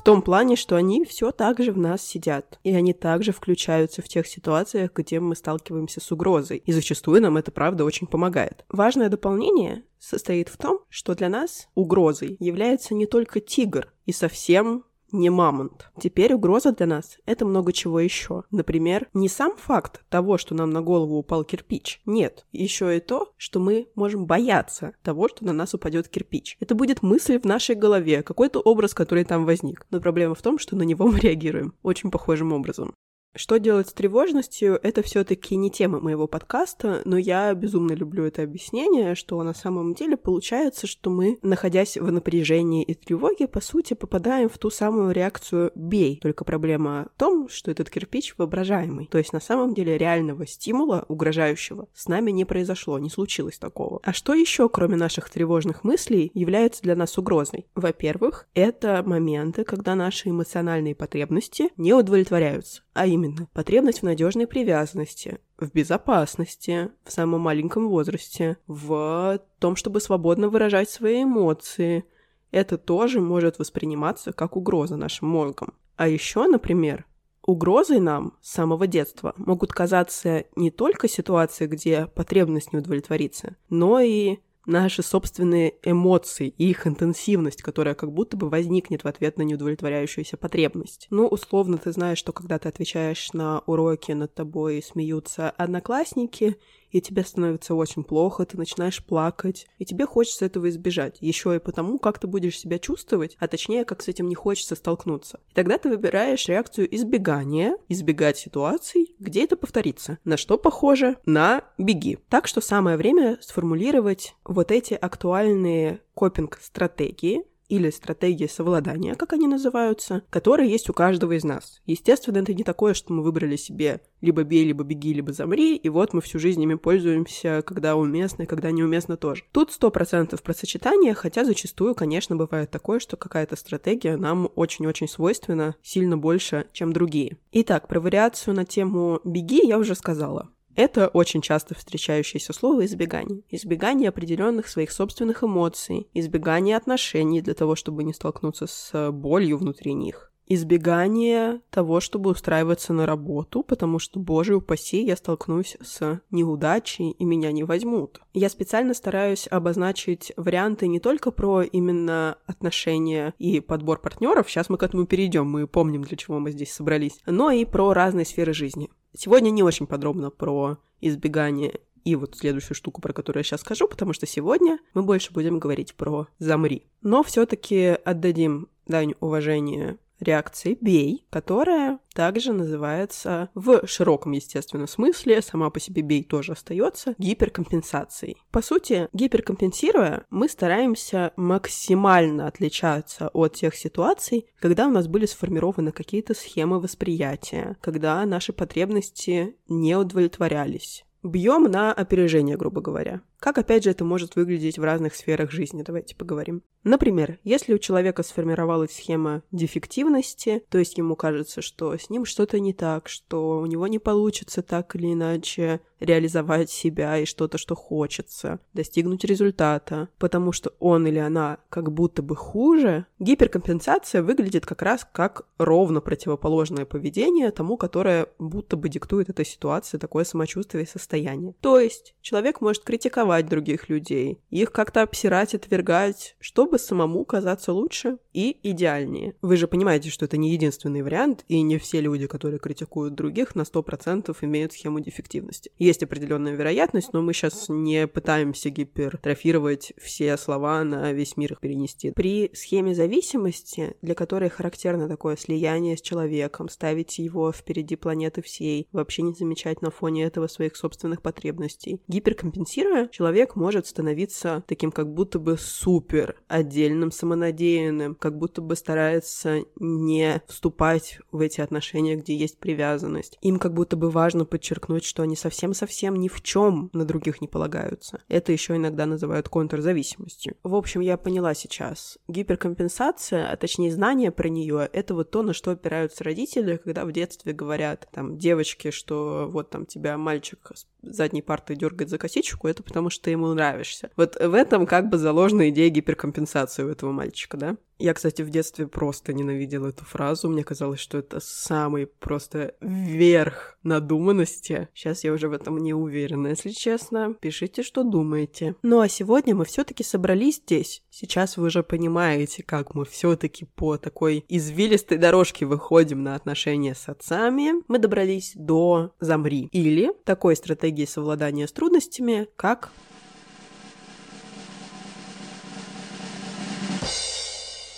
В 0.02 0.04
том 0.04 0.20
плане, 0.20 0.56
что 0.56 0.74
они 0.74 1.04
все 1.04 1.30
так 1.30 1.62
же 1.62 1.70
в 1.70 1.78
нас 1.78 2.02
сидят, 2.02 2.58
и 2.64 2.74
они 2.74 2.92
также 2.92 3.30
включаются 3.30 4.02
в 4.02 4.08
тех 4.08 4.26
ситуациях, 4.26 4.90
где 4.92 5.20
мы 5.20 5.36
сталкиваемся 5.36 6.00
с 6.00 6.10
угрозой, 6.10 6.60
и 6.66 6.72
зачастую 6.72 7.22
нам 7.22 7.36
это 7.36 7.52
правда 7.52 7.84
очень 7.84 8.08
помогает. 8.08 8.64
Важное 8.68 9.08
дополнение 9.08 9.84
состоит 10.00 10.48
в 10.48 10.56
том, 10.56 10.80
что 10.88 11.14
для 11.14 11.28
нас 11.28 11.68
угрозой 11.76 12.36
является 12.40 12.94
не 12.94 13.06
только 13.06 13.38
тигр. 13.38 13.92
И 14.04 14.10
совсем 14.10 14.82
не 15.12 15.30
мамонт. 15.30 15.90
Теперь 16.00 16.34
угроза 16.34 16.72
для 16.72 16.86
нас— 16.86 17.18
это 17.26 17.44
много 17.44 17.72
чего 17.72 18.00
еще. 18.00 18.44
Например, 18.50 19.08
не 19.14 19.28
сам 19.28 19.56
факт 19.56 20.04
того, 20.08 20.38
что 20.38 20.54
нам 20.54 20.70
на 20.70 20.82
голову 20.82 21.18
упал 21.18 21.44
кирпич. 21.44 22.00
Нет, 22.06 22.46
еще 22.52 22.96
и 22.96 23.00
то, 23.00 23.32
что 23.36 23.60
мы 23.60 23.88
можем 23.94 24.26
бояться 24.26 24.92
того, 25.02 25.28
что 25.28 25.44
на 25.44 25.52
нас 25.52 25.74
упадет 25.74 26.08
кирпич. 26.08 26.56
Это 26.60 26.74
будет 26.74 27.02
мысль 27.02 27.38
в 27.38 27.44
нашей 27.44 27.76
голове, 27.76 28.22
какой-то 28.22 28.60
образ, 28.60 28.94
который 28.94 29.24
там 29.24 29.44
возник. 29.44 29.86
Но 29.90 30.00
проблема 30.00 30.34
в 30.34 30.42
том, 30.42 30.58
что 30.58 30.76
на 30.76 30.82
него 30.82 31.06
мы 31.06 31.20
реагируем 31.20 31.74
очень 31.82 32.10
похожим 32.10 32.52
образом. 32.52 32.94
Что 33.34 33.58
делать 33.58 33.88
с 33.88 33.94
тревожностью, 33.94 34.78
это 34.82 35.02
все-таки 35.02 35.56
не 35.56 35.70
тема 35.70 36.00
моего 36.00 36.26
подкаста, 36.26 37.00
но 37.06 37.16
я 37.16 37.54
безумно 37.54 37.92
люблю 37.92 38.24
это 38.24 38.42
объяснение, 38.42 39.14
что 39.14 39.42
на 39.42 39.54
самом 39.54 39.94
деле 39.94 40.18
получается, 40.18 40.86
что 40.86 41.08
мы, 41.08 41.38
находясь 41.40 41.96
в 41.96 42.12
напряжении 42.12 42.82
и 42.82 42.92
тревоге, 42.92 43.48
по 43.48 43.62
сути, 43.62 43.94
попадаем 43.94 44.50
в 44.50 44.58
ту 44.58 44.68
самую 44.68 45.12
реакцию 45.12 45.72
«бей». 45.74 46.18
Только 46.20 46.44
проблема 46.44 47.08
в 47.14 47.18
том, 47.18 47.48
что 47.48 47.70
этот 47.70 47.88
кирпич 47.88 48.34
воображаемый. 48.36 49.06
То 49.06 49.16
есть 49.16 49.32
на 49.32 49.40
самом 49.40 49.72
деле 49.72 49.96
реального 49.96 50.46
стимула, 50.46 51.06
угрожающего, 51.08 51.88
с 51.94 52.08
нами 52.08 52.32
не 52.32 52.44
произошло, 52.44 52.98
не 52.98 53.08
случилось 53.08 53.56
такого. 53.56 54.00
А 54.02 54.12
что 54.12 54.34
еще, 54.34 54.68
кроме 54.68 54.96
наших 54.96 55.30
тревожных 55.30 55.84
мыслей, 55.84 56.30
является 56.34 56.82
для 56.82 56.96
нас 56.96 57.16
угрозой? 57.16 57.66
Во-первых, 57.74 58.46
это 58.52 59.02
моменты, 59.06 59.64
когда 59.64 59.94
наши 59.94 60.28
эмоциональные 60.28 60.94
потребности 60.94 61.70
не 61.78 61.94
удовлетворяются 61.94 62.82
а 62.94 63.06
именно 63.06 63.48
потребность 63.52 64.00
в 64.00 64.04
надежной 64.04 64.46
привязанности, 64.46 65.38
в 65.58 65.72
безопасности 65.72 66.90
в 67.04 67.12
самом 67.12 67.40
маленьком 67.40 67.88
возрасте, 67.88 68.58
в 68.66 69.40
том, 69.58 69.76
чтобы 69.76 70.00
свободно 70.00 70.48
выражать 70.48 70.90
свои 70.90 71.22
эмоции. 71.22 72.04
Это 72.50 72.76
тоже 72.76 73.20
может 73.20 73.58
восприниматься 73.58 74.32
как 74.32 74.56
угроза 74.56 74.96
нашим 74.96 75.28
мозгом. 75.28 75.74
А 75.96 76.08
еще, 76.08 76.46
например, 76.46 77.06
Угрозой 77.44 77.98
нам 77.98 78.34
с 78.40 78.52
самого 78.52 78.86
детства 78.86 79.34
могут 79.36 79.72
казаться 79.72 80.44
не 80.54 80.70
только 80.70 81.08
ситуации, 81.08 81.66
где 81.66 82.06
потребность 82.06 82.72
не 82.72 82.78
удовлетворится, 82.78 83.56
но 83.68 83.98
и 83.98 84.38
наши 84.66 85.02
собственные 85.02 85.74
эмоции 85.82 86.48
и 86.56 86.70
их 86.70 86.86
интенсивность, 86.86 87.62
которая 87.62 87.94
как 87.94 88.12
будто 88.12 88.36
бы 88.36 88.48
возникнет 88.48 89.04
в 89.04 89.08
ответ 89.08 89.38
на 89.38 89.42
неудовлетворяющуюся 89.42 90.36
потребность. 90.36 91.06
Ну, 91.10 91.26
условно, 91.26 91.78
ты 91.78 91.92
знаешь, 91.92 92.18
что 92.18 92.32
когда 92.32 92.58
ты 92.58 92.68
отвечаешь 92.68 93.32
на 93.32 93.60
уроки, 93.66 94.12
над 94.12 94.34
тобой 94.34 94.82
смеются 94.82 95.50
одноклассники, 95.50 96.56
и 96.92 97.00
тебе 97.00 97.24
становится 97.24 97.74
очень 97.74 98.04
плохо, 98.04 98.44
ты 98.44 98.56
начинаешь 98.56 99.04
плакать, 99.04 99.66
и 99.78 99.84
тебе 99.84 100.06
хочется 100.06 100.44
этого 100.44 100.68
избежать. 100.68 101.16
Еще 101.20 101.56
и 101.56 101.58
потому, 101.58 101.98
как 101.98 102.18
ты 102.18 102.26
будешь 102.26 102.58
себя 102.58 102.78
чувствовать, 102.78 103.36
а 103.40 103.48
точнее, 103.48 103.84
как 103.84 104.02
с 104.02 104.08
этим 104.08 104.28
не 104.28 104.34
хочется 104.34 104.76
столкнуться. 104.76 105.40
И 105.50 105.54
тогда 105.54 105.78
ты 105.78 105.88
выбираешь 105.88 106.46
реакцию 106.46 106.94
избегания, 106.94 107.76
избегать 107.88 108.38
ситуаций, 108.38 109.14
где 109.18 109.44
это 109.44 109.56
повторится. 109.56 110.18
На 110.24 110.36
что 110.36 110.58
похоже? 110.58 111.16
На 111.24 111.64
беги. 111.78 112.18
Так 112.28 112.46
что 112.46 112.60
самое 112.60 112.96
время 112.96 113.38
сформулировать 113.40 114.36
вот 114.44 114.70
эти 114.70 114.94
актуальные 114.94 116.00
копинг-стратегии, 116.14 117.44
или 117.72 117.88
стратегии 117.88 118.46
совладания, 118.46 119.14
как 119.14 119.32
они 119.32 119.46
называются, 119.46 120.22
которые 120.28 120.70
есть 120.70 120.90
у 120.90 120.92
каждого 120.92 121.32
из 121.32 121.42
нас. 121.42 121.80
Естественно, 121.86 122.36
это 122.36 122.52
не 122.52 122.64
такое, 122.64 122.92
что 122.92 123.14
мы 123.14 123.22
выбрали 123.22 123.56
себе 123.56 124.02
либо 124.20 124.44
бей, 124.44 124.64
либо 124.64 124.84
беги, 124.84 125.14
либо 125.14 125.32
замри, 125.32 125.76
и 125.76 125.88
вот 125.88 126.12
мы 126.12 126.20
всю 126.20 126.38
жизнь 126.38 126.62
ими 126.62 126.74
пользуемся, 126.74 127.62
когда 127.66 127.96
уместно 127.96 128.42
и 128.42 128.46
когда 128.46 128.70
неуместно 128.70 129.16
тоже. 129.16 129.44
Тут 129.52 129.72
сто 129.72 129.90
процентов 129.90 130.42
про 130.42 130.52
сочетание, 130.52 131.14
хотя 131.14 131.46
зачастую, 131.46 131.94
конечно, 131.94 132.36
бывает 132.36 132.70
такое, 132.70 133.00
что 133.00 133.16
какая-то 133.16 133.56
стратегия 133.56 134.18
нам 134.18 134.50
очень-очень 134.54 135.08
свойственна 135.08 135.74
сильно 135.82 136.18
больше, 136.18 136.66
чем 136.74 136.92
другие. 136.92 137.38
Итак, 137.52 137.88
про 137.88 138.00
вариацию 138.00 138.54
на 138.54 138.66
тему 138.66 139.20
«беги» 139.24 139.66
я 139.66 139.78
уже 139.78 139.94
сказала. 139.94 140.50
Это 140.74 141.08
очень 141.08 141.42
часто 141.42 141.74
встречающееся 141.74 142.52
слово 142.52 142.86
избегание. 142.86 143.42
Избегание 143.50 144.08
определенных 144.08 144.68
своих 144.68 144.90
собственных 144.90 145.44
эмоций, 145.44 146.08
избегание 146.14 146.76
отношений 146.76 147.42
для 147.42 147.54
того, 147.54 147.76
чтобы 147.76 148.04
не 148.04 148.12
столкнуться 148.12 148.66
с 148.66 149.10
болью 149.12 149.58
внутри 149.58 149.92
них. 149.92 150.32
избегание 150.54 151.60
того, 151.70 152.00
чтобы 152.00 152.30
устраиваться 152.30 152.92
на 152.92 153.06
работу, 153.06 153.62
потому 153.62 153.98
что, 153.98 154.18
боже 154.20 154.56
упаси, 154.56 155.02
я 155.04 155.16
столкнусь 155.16 155.76
с 155.80 156.20
неудачей, 156.30 157.12
и 157.12 157.24
меня 157.24 157.52
не 157.52 157.64
возьмут. 157.64 158.20
Я 158.34 158.48
специально 158.48 158.94
стараюсь 158.94 159.48
обозначить 159.50 160.32
варианты 160.36 160.88
не 160.88 161.00
только 161.00 161.30
про 161.30 161.62
именно 161.62 162.38
отношения 162.46 163.34
и 163.38 163.60
подбор 163.60 164.00
партнеров, 164.00 164.50
сейчас 164.50 164.68
мы 164.68 164.78
к 164.78 164.82
этому 164.82 165.06
перейдем, 165.06 165.48
мы 165.48 165.66
помним, 165.66 166.02
для 166.02 166.16
чего 166.16 166.38
мы 166.38 166.50
здесь 166.50 166.72
собрались, 166.72 167.18
но 167.26 167.50
и 167.50 167.64
про 167.64 167.92
разные 167.92 168.26
сферы 168.26 168.52
жизни. 168.52 168.90
Сегодня 169.16 169.50
не 169.50 169.62
очень 169.62 169.86
подробно 169.86 170.30
про 170.30 170.78
избегание 171.00 171.80
и 172.04 172.16
вот 172.16 172.36
следующую 172.36 172.74
штуку, 172.74 173.00
про 173.00 173.12
которую 173.12 173.40
я 173.40 173.44
сейчас 173.44 173.60
скажу, 173.60 173.86
потому 173.86 174.12
что 174.12 174.26
сегодня 174.26 174.78
мы 174.94 175.02
больше 175.02 175.32
будем 175.32 175.58
говорить 175.58 175.94
про 175.94 176.26
«замри». 176.38 176.86
Но 177.00 177.22
все 177.22 177.46
таки 177.46 177.96
отдадим 178.04 178.68
дань 178.86 179.14
уважения 179.20 179.98
реакции 180.22 180.76
бей, 180.80 181.26
которая 181.30 181.98
также 182.14 182.52
называется 182.52 183.48
в 183.54 183.86
широком, 183.86 184.32
естественном 184.32 184.88
смысле, 184.88 185.42
сама 185.42 185.70
по 185.70 185.80
себе 185.80 186.02
бей 186.02 186.24
тоже 186.24 186.52
остается, 186.52 187.14
гиперкомпенсацией. 187.18 188.36
По 188.50 188.62
сути, 188.62 189.08
гиперкомпенсируя, 189.12 190.24
мы 190.30 190.48
стараемся 190.48 191.32
максимально 191.36 192.46
отличаться 192.46 193.28
от 193.28 193.54
тех 193.54 193.74
ситуаций, 193.74 194.46
когда 194.58 194.86
у 194.86 194.90
нас 194.90 195.08
были 195.08 195.26
сформированы 195.26 195.92
какие-то 195.92 196.34
схемы 196.34 196.80
восприятия, 196.80 197.76
когда 197.80 198.24
наши 198.26 198.52
потребности 198.52 199.56
не 199.68 199.96
удовлетворялись. 199.96 201.04
Бьем 201.22 201.64
на 201.64 201.92
опережение, 201.92 202.56
грубо 202.56 202.80
говоря. 202.80 203.22
Как, 203.42 203.58
опять 203.58 203.82
же, 203.82 203.90
это 203.90 204.04
может 204.04 204.36
выглядеть 204.36 204.78
в 204.78 204.84
разных 204.84 205.16
сферах 205.16 205.50
жизни, 205.50 205.82
давайте 205.82 206.14
поговорим. 206.14 206.62
Например, 206.84 207.38
если 207.42 207.74
у 207.74 207.78
человека 207.78 208.22
сформировалась 208.22 208.92
схема 208.92 209.42
дефективности, 209.50 210.64
то 210.68 210.78
есть 210.78 210.96
ему 210.98 211.16
кажется, 211.16 211.60
что 211.60 211.96
с 211.96 212.08
ним 212.08 212.24
что-то 212.24 212.60
не 212.60 212.72
так, 212.72 213.08
что 213.08 213.58
у 213.58 213.66
него 213.66 213.86
не 213.88 213.98
получится 213.98 214.62
так 214.62 214.94
или 214.94 215.12
иначе 215.12 215.80
реализовать 216.00 216.70
себя 216.70 217.18
и 217.18 217.24
что-то, 217.24 217.58
что 217.58 217.76
хочется, 217.76 218.58
достигнуть 218.74 219.24
результата, 219.24 220.08
потому 220.18 220.50
что 220.50 220.72
он 220.80 221.06
или 221.06 221.18
она 221.18 221.58
как 221.68 221.92
будто 221.92 222.22
бы 222.22 222.34
хуже, 222.34 223.06
гиперкомпенсация 223.20 224.22
выглядит 224.22 224.66
как 224.66 224.82
раз 224.82 225.06
как 225.10 225.46
ровно 225.58 226.00
противоположное 226.00 226.84
поведение 226.84 227.52
тому, 227.52 227.76
которое 227.76 228.26
будто 228.40 228.76
бы 228.76 228.88
диктует 228.88 229.28
эта 229.28 229.44
ситуация, 229.44 230.00
такое 230.00 230.24
самочувствие 230.24 230.82
и 230.82 230.88
состояние. 230.88 231.54
То 231.60 231.78
есть 231.78 232.16
человек 232.20 232.60
может 232.60 232.82
критиковать 232.82 233.31
критиковать 233.32 233.48
других 233.48 233.88
людей, 233.88 234.38
их 234.50 234.72
как-то 234.72 235.02
обсирать, 235.02 235.54
отвергать, 235.54 236.36
чтобы 236.40 236.78
самому 236.78 237.24
казаться 237.24 237.72
лучше 237.72 238.18
и 238.32 238.58
идеальнее. 238.62 239.34
Вы 239.42 239.56
же 239.56 239.66
понимаете, 239.66 240.10
что 240.10 240.24
это 240.24 240.36
не 240.36 240.52
единственный 240.52 241.02
вариант, 241.02 241.44
и 241.48 241.62
не 241.62 241.78
все 241.78 242.00
люди, 242.00 242.26
которые 242.26 242.58
критикуют 242.58 243.14
других, 243.14 243.54
на 243.54 243.62
100% 243.62 244.36
имеют 244.42 244.72
схему 244.72 245.00
дефективности. 245.00 245.70
Есть 245.78 246.02
определенная 246.02 246.52
вероятность, 246.54 247.12
но 247.12 247.22
мы 247.22 247.32
сейчас 247.32 247.66
не 247.68 248.06
пытаемся 248.06 248.70
гипертрофировать 248.70 249.92
все 250.00 250.36
слова 250.36 250.84
на 250.84 251.12
весь 251.12 251.36
мир 251.36 251.52
их 251.52 251.60
перенести. 251.60 252.12
При 252.12 252.50
схеме 252.54 252.94
зависимости, 252.94 253.94
для 254.02 254.14
которой 254.14 254.50
характерно 254.50 255.08
такое 255.08 255.36
слияние 255.36 255.96
с 255.96 256.02
человеком, 256.02 256.68
ставить 256.68 257.18
его 257.18 257.52
впереди 257.52 257.96
планеты 257.96 258.42
всей, 258.42 258.88
вообще 258.92 259.22
не 259.22 259.32
замечать 259.32 259.82
на 259.82 259.90
фоне 259.90 260.24
этого 260.24 260.46
своих 260.46 260.76
собственных 260.76 261.22
потребностей, 261.22 262.00
гиперкомпенсируя, 262.08 263.08
человек 263.22 263.54
может 263.54 263.86
становиться 263.86 264.64
таким 264.66 264.90
как 264.90 265.14
будто 265.14 265.38
бы 265.38 265.56
супер 265.56 266.34
отдельным, 266.48 267.12
самонадеянным, 267.12 268.16
как 268.16 268.36
будто 268.36 268.60
бы 268.60 268.74
старается 268.74 269.60
не 269.76 270.42
вступать 270.48 271.20
в 271.30 271.38
эти 271.38 271.60
отношения, 271.60 272.16
где 272.16 272.34
есть 272.34 272.58
привязанность. 272.58 273.38
Им 273.40 273.60
как 273.60 273.74
будто 273.74 273.96
бы 273.96 274.10
важно 274.10 274.44
подчеркнуть, 274.44 275.04
что 275.04 275.22
они 275.22 275.36
совсем-совсем 275.36 276.16
ни 276.16 276.26
в 276.26 276.42
чем 276.42 276.90
на 276.92 277.04
других 277.04 277.40
не 277.40 277.46
полагаются. 277.46 278.20
Это 278.26 278.50
еще 278.50 278.74
иногда 278.74 279.06
называют 279.06 279.48
контрзависимостью. 279.48 280.56
В 280.64 280.74
общем, 280.74 281.00
я 281.00 281.16
поняла 281.16 281.54
сейчас. 281.54 282.18
Гиперкомпенсация, 282.26 283.48
а 283.48 283.56
точнее 283.56 283.92
знание 283.92 284.32
про 284.32 284.48
нее, 284.48 284.90
это 284.92 285.14
вот 285.14 285.30
то, 285.30 285.42
на 285.42 285.54
что 285.54 285.70
опираются 285.70 286.24
родители, 286.24 286.80
когда 286.82 287.04
в 287.04 287.12
детстве 287.12 287.52
говорят 287.52 288.08
там 288.10 288.36
девочке, 288.36 288.90
что 288.90 289.46
вот 289.48 289.70
там 289.70 289.86
тебя 289.86 290.18
мальчик 290.18 290.72
с 290.74 290.86
задней 291.02 291.42
парты 291.42 291.76
дергает 291.76 292.10
за 292.10 292.18
косичку, 292.18 292.66
это 292.66 292.82
потому 292.82 293.10
что 293.12 293.24
ты 293.24 293.30
ему 293.30 293.52
нравишься. 293.54 294.10
Вот 294.16 294.36
в 294.36 294.54
этом 294.54 294.86
как 294.86 295.08
бы 295.08 295.18
заложена 295.18 295.70
идея 295.70 295.90
гиперкомпенсации 295.90 296.82
у 296.82 296.88
этого 296.88 297.12
мальчика, 297.12 297.56
да? 297.56 297.76
Я, 298.02 298.14
кстати, 298.14 298.42
в 298.42 298.50
детстве 298.50 298.88
просто 298.88 299.32
ненавидела 299.32 299.86
эту 299.86 300.04
фразу. 300.04 300.48
Мне 300.48 300.64
казалось, 300.64 300.98
что 300.98 301.18
это 301.18 301.38
самый 301.38 302.08
просто 302.08 302.74
верх 302.80 303.78
надуманности. 303.84 304.88
Сейчас 304.92 305.22
я 305.22 305.32
уже 305.32 305.48
в 305.48 305.52
этом 305.52 305.78
не 305.78 305.94
уверена, 305.94 306.48
если 306.48 306.70
честно. 306.70 307.36
Пишите, 307.40 307.84
что 307.84 308.02
думаете. 308.02 308.74
Ну 308.82 308.98
а 308.98 309.08
сегодня 309.08 309.54
мы 309.54 309.64
все-таки 309.66 310.02
собрались 310.02 310.56
здесь. 310.56 311.04
Сейчас 311.10 311.56
вы 311.56 311.66
уже 311.66 311.84
понимаете, 311.84 312.64
как 312.64 312.96
мы 312.96 313.04
все-таки 313.04 313.66
по 313.66 313.96
такой 313.98 314.44
извилистой 314.48 315.18
дорожке 315.18 315.64
выходим 315.64 316.24
на 316.24 316.34
отношения 316.34 316.96
с 316.96 317.08
отцами. 317.08 317.84
Мы 317.86 318.00
добрались 318.00 318.54
до 318.56 319.14
замри. 319.20 319.68
Или 319.70 320.12
такой 320.24 320.56
стратегии 320.56 321.04
совладания 321.04 321.68
с 321.68 321.72
трудностями, 321.72 322.48
как 322.56 322.90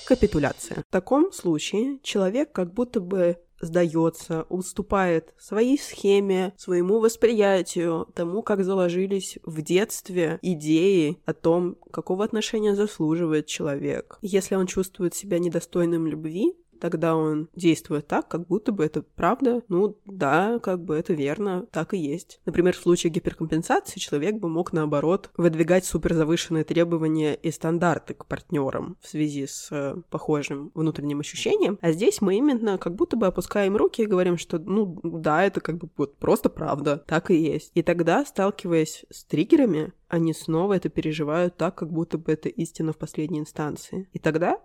Капитуляция. 0.07 0.83
В 0.89 0.93
таком 0.93 1.33
случае 1.33 1.99
человек 2.03 2.53
как 2.53 2.73
будто 2.73 3.01
бы 3.01 3.39
сдается, 3.61 4.45
уступает 4.49 5.33
своей 5.39 5.79
схеме, 5.79 6.53
своему 6.57 7.01
восприятию, 7.01 8.07
тому, 8.15 8.43
как 8.43 8.65
заложились 8.65 9.39
в 9.45 9.63
детстве 9.63 10.39
идеи 10.43 11.19
о 11.25 11.33
том, 11.33 11.77
какого 11.91 12.25
отношения 12.25 12.75
заслуживает 12.75 13.47
человек. 13.47 14.19
Если 14.23 14.55
он 14.55 14.67
чувствует 14.67 15.15
себя 15.15 15.39
недостойным 15.39 16.07
любви, 16.07 16.55
тогда 16.81 17.17
он 17.17 17.49
действует 17.55 18.07
так, 18.07 18.29
как 18.29 18.47
будто 18.47 18.73
бы 18.73 18.85
это 18.85 19.03
правда. 19.03 19.63
Ну 19.69 19.97
да, 20.07 20.59
как 20.61 20.83
бы 20.83 20.97
это 20.97 21.13
верно, 21.13 21.67
так 21.71 21.95
и 21.95 21.99
есть. 21.99 22.41
Например, 22.47 22.75
в 22.75 22.81
случае 22.81 23.13
гиперкомпенсации 23.13 24.01
человек 24.01 24.37
бы 24.37 24.49
мог, 24.49 24.73
наоборот, 24.73 25.31
выдвигать 25.37 25.85
суперзавышенные 25.85 26.65
требования 26.65 27.35
и 27.35 27.51
стандарты 27.51 28.15
к 28.15 28.27
партнерам 28.27 28.97
в 29.01 29.09
связи 29.09 29.47
с 29.47 29.69
э, 29.71 29.97
похожим 30.11 30.71
внутренним 30.75 31.21
ощущением. 31.21 31.79
А 31.81 31.93
здесь 31.93 32.21
мы 32.21 32.37
именно 32.37 32.79
как 32.79 32.95
будто 32.95 33.17
бы 33.17 33.27
опускаем 33.27 33.77
руки 33.77 34.03
и 34.03 34.07
говорим, 34.07 34.39
что 34.39 34.59
ну 34.59 34.99
да, 35.03 35.45
это 35.45 35.61
как 35.61 35.79
бы 35.79 35.89
вот 35.97 36.17
просто 36.17 36.49
правда, 36.49 37.03
так 37.07 37.31
и 37.31 37.37
есть. 37.37 37.71
И 37.75 37.83
тогда, 37.83 38.25
сталкиваясь 38.25 39.05
с 39.11 39.25
триггерами, 39.25 39.93
они 40.09 40.33
снова 40.33 40.75
это 40.75 40.89
переживают 40.89 41.57
так, 41.57 41.75
как 41.75 41.91
будто 41.93 42.19
бы 42.19 42.33
это 42.33 42.49
истина 42.49 42.93
в 42.93 42.99
последней 42.99 43.41
инстанции. 43.41 44.09
И 44.13 44.19
тогда 44.19 44.61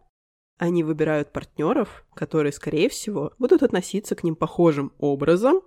они 0.60 0.84
выбирают 0.84 1.32
партнеров, 1.32 2.06
которые, 2.14 2.54
скорее 2.54 2.90
всего, 2.90 3.34
будут 3.40 3.64
относиться 3.64 4.16
к 4.16 4.24
ним 4.24 4.36
похожим 4.36 4.94
образом 5.00 5.62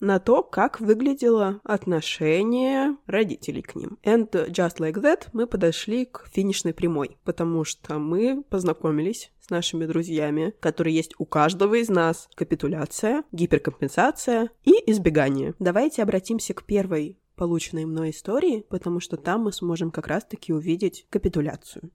на 0.00 0.18
то, 0.18 0.42
как 0.42 0.80
выглядело 0.80 1.60
отношение 1.64 2.96
родителей 3.06 3.62
к 3.62 3.74
ним. 3.74 3.96
And 4.04 4.28
just 4.50 4.78
like 4.78 5.00
that 5.00 5.28
мы 5.32 5.46
подошли 5.46 6.04
к 6.04 6.28
финишной 6.32 6.74
прямой, 6.74 7.16
потому 7.24 7.64
что 7.64 7.98
мы 7.98 8.42
познакомились 8.42 9.30
с 9.40 9.50
нашими 9.50 9.86
друзьями, 9.86 10.52
которые 10.60 10.96
есть 10.96 11.14
у 11.18 11.24
каждого 11.24 11.74
из 11.76 11.88
нас. 11.88 12.28
Капитуляция, 12.34 13.22
гиперкомпенсация 13.32 14.50
и 14.64 14.72
избегание. 14.90 15.54
Давайте 15.58 16.02
обратимся 16.02 16.54
к 16.54 16.64
первой 16.64 17.18
полученной 17.36 17.84
мной 17.84 18.10
истории, 18.10 18.64
потому 18.68 19.00
что 19.00 19.16
там 19.16 19.44
мы 19.44 19.52
сможем 19.52 19.90
как 19.90 20.06
раз-таки 20.06 20.52
увидеть 20.52 21.06
капитуляцию. 21.08 21.90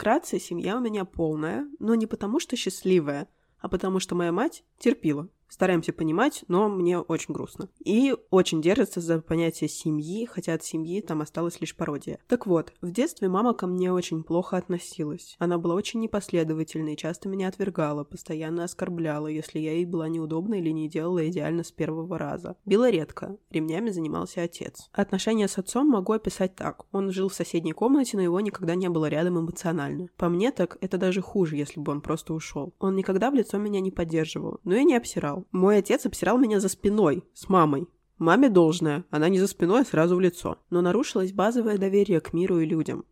Вкратце, 0.00 0.40
семья 0.40 0.78
у 0.78 0.80
меня 0.80 1.04
полная, 1.04 1.68
но 1.78 1.94
не 1.94 2.06
потому 2.06 2.40
что 2.40 2.56
счастливая, 2.56 3.28
а 3.58 3.68
потому 3.68 4.00
что 4.00 4.14
моя 4.14 4.32
мать 4.32 4.64
терпила 4.78 5.28
стараемся 5.50 5.92
понимать, 5.92 6.44
но 6.48 6.68
мне 6.68 6.98
очень 6.98 7.34
грустно. 7.34 7.68
И 7.84 8.14
очень 8.30 8.62
держится 8.62 9.00
за 9.00 9.20
понятие 9.20 9.68
семьи, 9.68 10.24
хотя 10.24 10.54
от 10.54 10.64
семьи 10.64 11.00
там 11.00 11.20
осталась 11.20 11.60
лишь 11.60 11.76
пародия. 11.76 12.18
Так 12.28 12.46
вот, 12.46 12.72
в 12.80 12.90
детстве 12.92 13.28
мама 13.28 13.52
ко 13.52 13.66
мне 13.66 13.92
очень 13.92 14.22
плохо 14.22 14.56
относилась. 14.56 15.36
Она 15.38 15.58
была 15.58 15.74
очень 15.74 16.00
непоследовательной, 16.00 16.96
часто 16.96 17.28
меня 17.28 17.48
отвергала, 17.48 18.04
постоянно 18.04 18.64
оскорбляла, 18.64 19.26
если 19.26 19.58
я 19.58 19.72
ей 19.72 19.84
была 19.84 20.08
неудобна 20.08 20.54
или 20.54 20.70
не 20.70 20.88
делала 20.88 21.28
идеально 21.28 21.64
с 21.64 21.72
первого 21.72 22.18
раза. 22.18 22.56
Била 22.64 22.88
редко, 22.90 23.36
ремнями 23.50 23.90
занимался 23.90 24.42
отец. 24.42 24.88
Отношения 24.92 25.48
с 25.48 25.58
отцом 25.58 25.88
могу 25.88 26.12
описать 26.12 26.54
так. 26.54 26.86
Он 26.92 27.10
жил 27.10 27.28
в 27.28 27.34
соседней 27.34 27.72
комнате, 27.72 28.16
но 28.16 28.22
его 28.22 28.40
никогда 28.40 28.74
не 28.74 28.88
было 28.88 29.06
рядом 29.06 29.40
эмоционально. 29.40 30.08
По 30.16 30.28
мне 30.28 30.52
так, 30.52 30.78
это 30.80 30.98
даже 30.98 31.20
хуже, 31.20 31.56
если 31.56 31.80
бы 31.80 31.92
он 31.92 32.00
просто 32.00 32.34
ушел. 32.34 32.74
Он 32.78 32.94
никогда 32.94 33.30
в 33.30 33.34
лицо 33.34 33.58
меня 33.58 33.80
не 33.80 33.90
поддерживал, 33.90 34.60
но 34.64 34.76
и 34.76 34.84
не 34.84 34.96
обсирал. 34.96 35.39
Мой 35.52 35.78
отец 35.78 36.06
обсирал 36.06 36.38
меня 36.38 36.60
за 36.60 36.68
спиной, 36.68 37.24
с 37.34 37.48
мамой. 37.48 37.86
Маме 38.18 38.50
должное, 38.50 39.04
она 39.10 39.28
не 39.28 39.38
за 39.40 39.46
спиной, 39.46 39.82
а 39.82 39.84
сразу 39.84 40.16
в 40.16 40.20
лицо. 40.20 40.58
Но 40.68 40.82
нарушилось 40.82 41.32
базовое 41.32 41.78
доверие 41.78 42.20
к 42.20 42.32
миру 42.32 42.58
и 42.58 42.66
людям. 42.66 43.04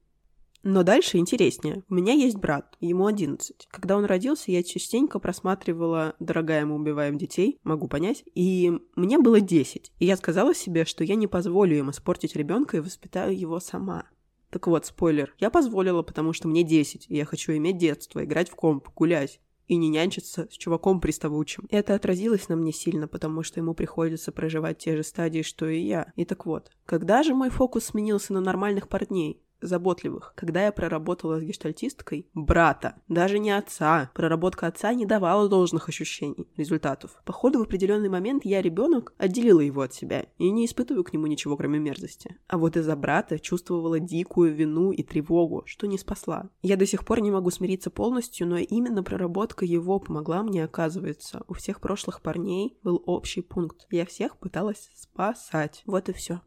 Но 0.63 0.83
дальше 0.83 1.19
интереснее. 1.19 1.83
У 1.89 1.95
меня 1.95 2.13
есть 2.13 2.37
брат, 2.37 2.77
ему 2.81 3.07
11. 3.07 3.69
Когда 3.71 3.97
он 3.97 4.05
родился, 4.05 4.51
я 4.51 4.63
частенько 4.63 5.19
просматривала 5.19 6.15
«Дорогая, 6.19 6.67
мы 6.67 6.75
убиваем 6.75 7.17
детей», 7.17 7.59
могу 7.63 7.89
понять, 7.89 8.25
и 8.35 8.73
мне 8.97 9.19
было 9.19 9.41
10. 9.41 9.93
И 9.99 10.05
я 10.05 10.17
сказала 10.17 10.55
себе, 10.55 10.85
что 10.85 11.05
я 11.05 11.15
не 11.15 11.27
позволю 11.27 11.79
им 11.79 11.91
испортить 11.91 12.37
ребенка 12.37 12.77
и 12.77 12.81
воспитаю 12.81 13.39
его 13.39 13.61
сама. 13.61 14.05
Так 14.51 14.67
вот, 14.67 14.85
спойлер, 14.85 15.35
я 15.39 15.51
позволила, 15.51 16.03
потому 16.03 16.33
что 16.33 16.49
мне 16.49 16.65
10, 16.65 17.07
и 17.09 17.17
я 17.17 17.25
хочу 17.25 17.53
иметь 17.53 17.79
детство, 17.79 18.25
играть 18.25 18.51
в 18.51 18.55
комп, 18.55 18.89
гулять 18.95 19.41
и 19.69 19.77
не 19.77 19.89
нянчиться 19.89 20.49
с 20.51 20.55
чуваком 20.57 21.01
приставучим. 21.01 21.67
Это 21.71 21.95
отразилось 21.95 22.49
на 22.49 22.57
мне 22.57 22.73
сильно, 22.73 23.07
потому 23.07 23.43
что 23.43 23.61
ему 23.61 23.75
приходится 23.75 24.33
проживать 24.33 24.79
те 24.79 24.97
же 24.97 25.05
стадии, 25.05 25.43
что 25.43 25.69
и 25.69 25.81
я. 25.81 26.13
И 26.17 26.25
так 26.25 26.47
вот, 26.47 26.71
когда 26.85 27.23
же 27.23 27.35
мой 27.35 27.51
фокус 27.51 27.85
сменился 27.85 28.33
на 28.33 28.41
нормальных 28.41 28.89
парней? 28.89 29.43
Заботливых. 29.61 30.33
Когда 30.37 30.65
я 30.65 30.73
проработала 30.73 31.41
с 31.41 31.43
гештальтисткой, 31.43 32.29
брата, 32.35 32.97
даже 33.09 33.38
не 33.38 33.50
отца, 33.50 34.11
проработка 34.15 34.67
отца 34.67 34.93
не 34.95 35.07
давала 35.07 35.49
должных 35.49 35.88
ощущений, 35.88 36.49
результатов. 36.57 37.21
Походу, 37.25 37.59
в 37.59 37.62
определенный 37.62 38.09
момент 38.09 38.45
я, 38.45 38.62
ребенок, 38.62 39.15
отделила 39.19 39.61
его 39.61 39.83
от 39.83 39.95
себя 39.95 40.27
и 40.38 40.50
не 40.50 40.67
испытываю 40.67 41.05
к 41.05 41.12
нему 41.12 41.27
ничего, 41.27 41.57
кроме 41.57 41.79
мерзости. 41.79 42.37
А 42.47 42.59
вот 42.59 42.77
из-за 42.77 42.97
брата 42.97 43.38
чувствовала 43.38 43.99
дикую 44.00 44.55
вину 44.55 44.93
и 44.93 45.03
тревогу, 45.03 45.62
что 45.67 45.87
не 45.87 45.99
спасла. 45.99 46.50
Я 46.62 46.77
до 46.77 46.87
сих 46.87 47.05
пор 47.05 47.21
не 47.21 47.31
могу 47.31 47.50
смириться 47.50 47.91
полностью, 47.91 48.47
но 48.47 48.59
именно 48.59 49.03
проработка 49.03 49.65
его 49.65 49.99
помогла 49.99 50.43
мне, 50.43 50.65
оказывается. 50.65 51.43
У 51.49 51.55
всех 51.55 51.81
прошлых 51.81 52.23
парней 52.23 52.79
был 52.83 53.03
общий 53.07 53.43
пункт. 53.43 53.87
Я 53.91 54.07
всех 54.07 54.38
пыталась 54.38 54.91
спасать. 54.95 55.83
Вот 55.87 56.09
и 56.09 56.12
все. 56.12 56.41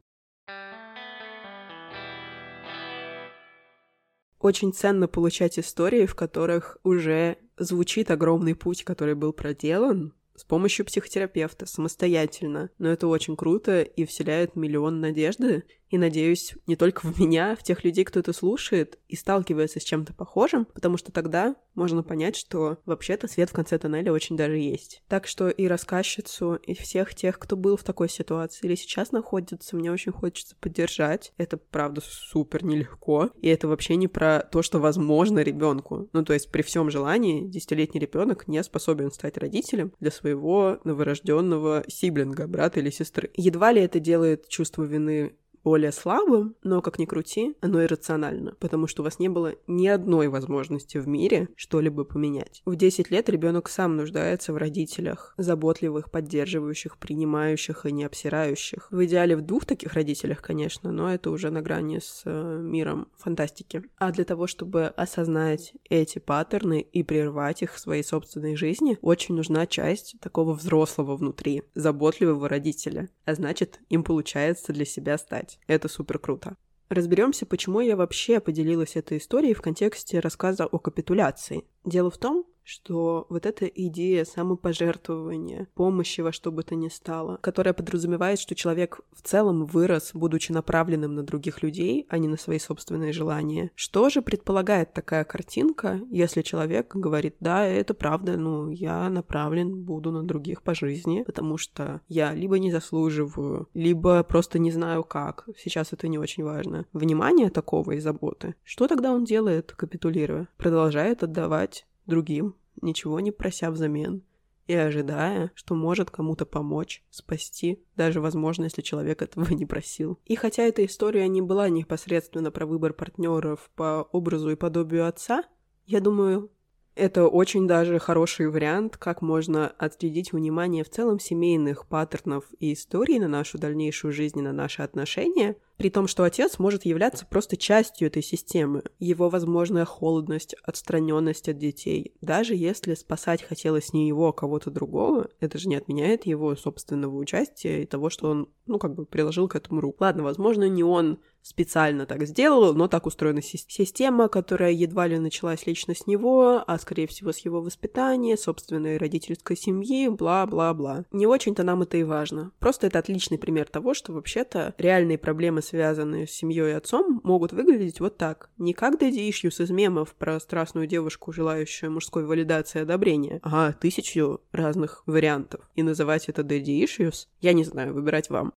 Очень 4.41 4.73
ценно 4.73 5.07
получать 5.07 5.59
истории, 5.59 6.05
в 6.05 6.15
которых 6.15 6.77
уже 6.83 7.37
звучит 7.57 8.11
огромный 8.11 8.55
путь, 8.55 8.83
который 8.83 9.15
был 9.15 9.33
проделан, 9.33 10.13
с 10.35 10.43
помощью 10.43 10.85
психотерапевта, 10.85 11.65
самостоятельно. 11.65 12.71
Но 12.79 12.89
это 12.89 13.07
очень 13.07 13.35
круто 13.35 13.81
и 13.81 14.05
вселяет 14.05 14.55
миллион 14.55 14.99
надежды. 14.99 15.63
И 15.91 15.97
надеюсь, 15.97 16.55
не 16.67 16.75
только 16.75 17.05
в 17.05 17.19
меня, 17.19 17.51
а 17.51 17.55
в 17.55 17.63
тех 17.63 17.83
людей, 17.83 18.05
кто 18.05 18.21
это 18.21 18.33
слушает 18.33 18.97
и 19.07 19.15
сталкивается 19.15 19.79
с 19.79 19.83
чем-то 19.83 20.13
похожим, 20.13 20.65
потому 20.65 20.97
что 20.97 21.11
тогда 21.11 21.55
можно 21.75 22.01
понять, 22.01 22.35
что 22.35 22.77
вообще-то 22.85 23.27
свет 23.27 23.49
в 23.49 23.53
конце 23.53 23.77
тоннеля 23.77 24.11
очень 24.11 24.37
даже 24.37 24.57
есть. 24.57 25.03
Так 25.07 25.27
что 25.27 25.49
и 25.49 25.67
рассказчицу, 25.67 26.55
и 26.55 26.73
всех 26.73 27.13
тех, 27.13 27.37
кто 27.37 27.55
был 27.55 27.77
в 27.77 27.83
такой 27.83 28.09
ситуации 28.09 28.65
или 28.65 28.75
сейчас 28.75 29.11
находится, 29.11 29.75
мне 29.75 29.91
очень 29.91 30.11
хочется 30.11 30.55
поддержать. 30.59 31.33
Это, 31.37 31.57
правда, 31.57 32.01
супер 32.03 32.63
нелегко. 32.63 33.29
И 33.41 33.47
это 33.47 33.67
вообще 33.67 33.95
не 33.97 34.07
про 34.07 34.41
то, 34.41 34.61
что 34.61 34.79
возможно 34.79 35.39
ребенку. 35.39 36.09
Ну, 36.13 36.23
то 36.23 36.33
есть 36.33 36.51
при 36.51 36.61
всем 36.61 36.89
желании 36.89 37.47
десятилетний 37.47 37.99
ребенок 37.99 38.47
не 38.47 38.63
способен 38.63 39.11
стать 39.11 39.37
родителем 39.37 39.93
для 39.99 40.11
своего 40.11 40.79
новорожденного 40.85 41.83
сиблинга, 41.87 42.47
брата 42.47 42.79
или 42.79 42.89
сестры. 42.89 43.31
Едва 43.35 43.73
ли 43.73 43.81
это 43.81 43.99
делает 43.99 44.47
чувство 44.47 44.83
вины 44.83 45.35
более 45.63 45.91
слабым, 45.91 46.55
но, 46.63 46.81
как 46.81 46.99
ни 46.99 47.05
крути, 47.05 47.55
оно 47.61 47.83
иррационально, 47.83 48.55
потому 48.59 48.87
что 48.87 49.01
у 49.01 49.05
вас 49.05 49.19
не 49.19 49.29
было 49.29 49.53
ни 49.67 49.87
одной 49.87 50.27
возможности 50.27 50.97
в 50.97 51.07
мире 51.07 51.49
что-либо 51.55 52.03
поменять. 52.03 52.61
В 52.65 52.75
10 52.75 53.11
лет 53.11 53.29
ребенок 53.29 53.69
сам 53.69 53.95
нуждается 53.95 54.53
в 54.53 54.57
родителях, 54.57 55.33
заботливых, 55.37 56.11
поддерживающих, 56.11 56.97
принимающих 56.97 57.85
и 57.85 57.91
не 57.91 58.03
обсирающих. 58.03 58.87
В 58.91 59.05
идеале 59.05 59.35
в 59.35 59.41
двух 59.41 59.65
таких 59.65 59.93
родителях, 59.93 60.41
конечно, 60.41 60.91
но 60.91 61.13
это 61.13 61.29
уже 61.29 61.51
на 61.51 61.61
грани 61.61 61.99
с 61.99 62.23
э, 62.25 62.59
миром 62.61 63.07
фантастики. 63.17 63.83
А 63.97 64.11
для 64.11 64.23
того, 64.23 64.47
чтобы 64.47 64.87
осознать 64.87 65.73
эти 65.89 66.19
паттерны 66.19 66.81
и 66.81 67.03
прервать 67.03 67.61
их 67.61 67.73
в 67.73 67.79
своей 67.79 68.03
собственной 68.03 68.55
жизни, 68.55 68.97
очень 69.01 69.35
нужна 69.35 69.67
часть 69.67 70.15
такого 70.21 70.53
взрослого 70.53 71.15
внутри, 71.15 71.63
заботливого 71.75 72.49
родителя. 72.49 73.09
А 73.25 73.35
значит, 73.35 73.79
им 73.89 74.03
получается 74.03 74.73
для 74.73 74.85
себя 74.85 75.17
стать 75.17 75.50
делать. 75.51 75.59
Это 75.67 75.87
супер 75.87 76.19
круто. 76.19 76.55
Разберемся, 76.89 77.45
почему 77.45 77.79
я 77.79 77.95
вообще 77.95 78.39
поделилась 78.39 78.95
этой 78.95 79.17
историей 79.17 79.53
в 79.53 79.61
контексте 79.61 80.19
рассказа 80.19 80.65
о 80.65 80.77
капитуляции. 80.77 81.63
Дело 81.85 82.11
в 82.11 82.17
том, 82.17 82.45
что 82.63 83.25
вот 83.29 83.45
эта 83.45 83.65
идея 83.65 84.25
самопожертвования, 84.25 85.67
помощи 85.73 86.21
во 86.21 86.31
что 86.31 86.51
бы 86.51 86.63
то 86.63 86.75
ни 86.75 86.89
стало, 86.89 87.37
которая 87.41 87.73
подразумевает, 87.73 88.39
что 88.39 88.55
человек 88.55 89.01
в 89.11 89.21
целом 89.21 89.65
вырос, 89.65 90.11
будучи 90.13 90.51
направленным 90.51 91.15
на 91.15 91.23
других 91.23 91.63
людей, 91.63 92.05
а 92.09 92.17
не 92.17 92.27
на 92.27 92.37
свои 92.37 92.59
собственные 92.59 93.13
желания. 93.13 93.71
Что 93.75 94.09
же 94.09 94.21
предполагает 94.21 94.93
такая 94.93 95.23
картинка, 95.23 95.99
если 96.09 96.41
человек 96.41 96.95
говорит, 96.95 97.35
да, 97.39 97.65
это 97.65 97.93
правда, 97.93 98.37
ну, 98.37 98.69
я 98.69 99.09
направлен 99.09 99.83
буду 99.83 100.11
на 100.11 100.23
других 100.23 100.63
по 100.63 100.75
жизни, 100.75 101.23
потому 101.23 101.57
что 101.57 102.01
я 102.07 102.33
либо 102.33 102.59
не 102.59 102.71
заслуживаю, 102.71 103.67
либо 103.73 104.23
просто 104.23 104.59
не 104.59 104.71
знаю 104.71 105.03
как. 105.03 105.47
Сейчас 105.57 105.93
это 105.93 106.07
не 106.07 106.17
очень 106.17 106.43
важно. 106.43 106.85
Внимание 106.93 107.49
такого 107.49 107.91
и 107.91 107.99
заботы. 107.99 108.55
Что 108.63 108.87
тогда 108.87 109.11
он 109.11 109.23
делает, 109.23 109.73
капитулируя? 109.73 110.47
Продолжает 110.57 111.23
отдавать 111.23 111.85
другим, 112.05 112.55
ничего 112.81 113.19
не 113.19 113.31
прося 113.31 113.71
взамен, 113.71 114.23
и 114.67 114.73
ожидая, 114.73 115.51
что 115.53 115.75
может 115.75 116.11
кому-то 116.11 116.45
помочь, 116.45 117.03
спасти, 117.09 117.83
даже, 117.95 118.21
возможно, 118.21 118.65
если 118.65 118.81
человек 118.81 119.21
этого 119.21 119.49
не 119.53 119.65
просил. 119.65 120.19
И 120.25 120.35
хотя 120.35 120.63
эта 120.63 120.85
история 120.85 121.27
не 121.27 121.41
была 121.41 121.69
непосредственно 121.69 122.51
про 122.51 122.65
выбор 122.65 122.93
партнеров 122.93 123.69
по 123.75 124.07
образу 124.11 124.49
и 124.49 124.55
подобию 124.55 125.07
отца, 125.07 125.43
я 125.85 125.99
думаю, 125.99 126.51
это 126.95 127.27
очень 127.27 127.67
даже 127.67 127.99
хороший 127.99 128.49
вариант, 128.49 128.97
как 128.97 129.21
можно 129.21 129.67
отследить 129.67 130.33
внимание 130.33 130.83
в 130.83 130.89
целом 130.89 131.19
семейных 131.19 131.87
паттернов 131.87 132.45
и 132.59 132.73
историй 132.73 133.19
на 133.19 133.27
нашу 133.27 133.57
дальнейшую 133.57 134.13
жизнь 134.13 134.39
и 134.39 134.43
на 134.43 134.53
наши 134.53 134.81
отношения– 134.81 135.55
при 135.81 135.89
том, 135.89 136.05
что 136.05 136.23
отец 136.23 136.59
может 136.59 136.85
являться 136.85 137.25
просто 137.25 137.57
частью 137.57 138.09
этой 138.09 138.21
системы. 138.21 138.83
Его 138.99 139.29
возможная 139.29 139.83
холодность, 139.83 140.53
отстраненность 140.61 141.49
от 141.49 141.57
детей. 141.57 142.13
Даже 142.21 142.53
если 142.53 142.93
спасать 142.93 143.41
хотелось 143.41 143.91
не 143.91 144.07
его, 144.07 144.27
а 144.27 144.31
кого-то 144.31 144.69
другого, 144.69 145.29
это 145.39 145.57
же 145.57 145.67
не 145.67 145.75
отменяет 145.75 146.27
его 146.27 146.55
собственного 146.55 147.17
участия 147.17 147.81
и 147.81 147.87
того, 147.87 148.11
что 148.11 148.29
он, 148.29 148.49
ну, 148.67 148.77
как 148.77 148.93
бы 148.93 149.07
приложил 149.07 149.47
к 149.47 149.55
этому 149.55 149.81
руку. 149.81 150.03
Ладно, 150.03 150.21
возможно, 150.21 150.69
не 150.69 150.83
он 150.83 151.17
специально 151.41 152.05
так 152.05 152.25
сделал, 152.25 152.73
но 152.73 152.87
так 152.87 153.05
устроена 153.05 153.41
система, 153.41 154.27
которая 154.27 154.71
едва 154.71 155.07
ли 155.07 155.17
началась 155.17 155.65
лично 155.65 155.95
с 155.95 156.07
него, 156.07 156.63
а 156.65 156.77
скорее 156.77 157.07
всего 157.07 157.31
с 157.31 157.39
его 157.39 157.61
воспитания, 157.61 158.37
собственной 158.37 158.97
родительской 158.97 159.57
семьи, 159.57 160.07
бла-бла-бла. 160.07 161.05
Не 161.11 161.25
очень-то 161.25 161.63
нам 161.63 161.81
это 161.81 161.97
и 161.97 162.03
важно. 162.03 162.51
Просто 162.59 162.87
это 162.87 162.99
отличный 162.99 163.37
пример 163.37 163.67
того, 163.67 163.93
что 163.93 164.13
вообще-то 164.13 164.75
реальные 164.77 165.17
проблемы, 165.17 165.61
связанные 165.71 166.27
с 166.27 166.31
семьей 166.31 166.71
и 166.71 166.73
отцом, 166.73 167.21
могут 167.23 167.53
выглядеть 167.53 168.01
вот 168.01 168.17
так. 168.17 168.49
Не 168.57 168.73
как 168.73 168.99
дэдди 168.99 169.29
ишьюс 169.29 169.61
из 169.61 169.71
мемов 169.71 170.13
про 170.15 170.39
страстную 170.39 170.85
девушку, 170.85 171.31
желающую 171.31 171.89
мужской 171.89 172.25
валидации 172.25 172.79
и 172.79 172.81
одобрения, 172.81 173.39
а 173.41 173.71
тысячу 173.71 174.41
разных 174.51 175.03
вариантов. 175.05 175.61
И 175.75 175.83
называть 175.83 176.27
это 176.27 176.43
дэдди 176.43 176.83
ишьюс, 176.83 177.29
я 177.39 177.53
не 177.53 177.63
знаю, 177.63 177.93
выбирать 177.93 178.29
вам. 178.29 178.53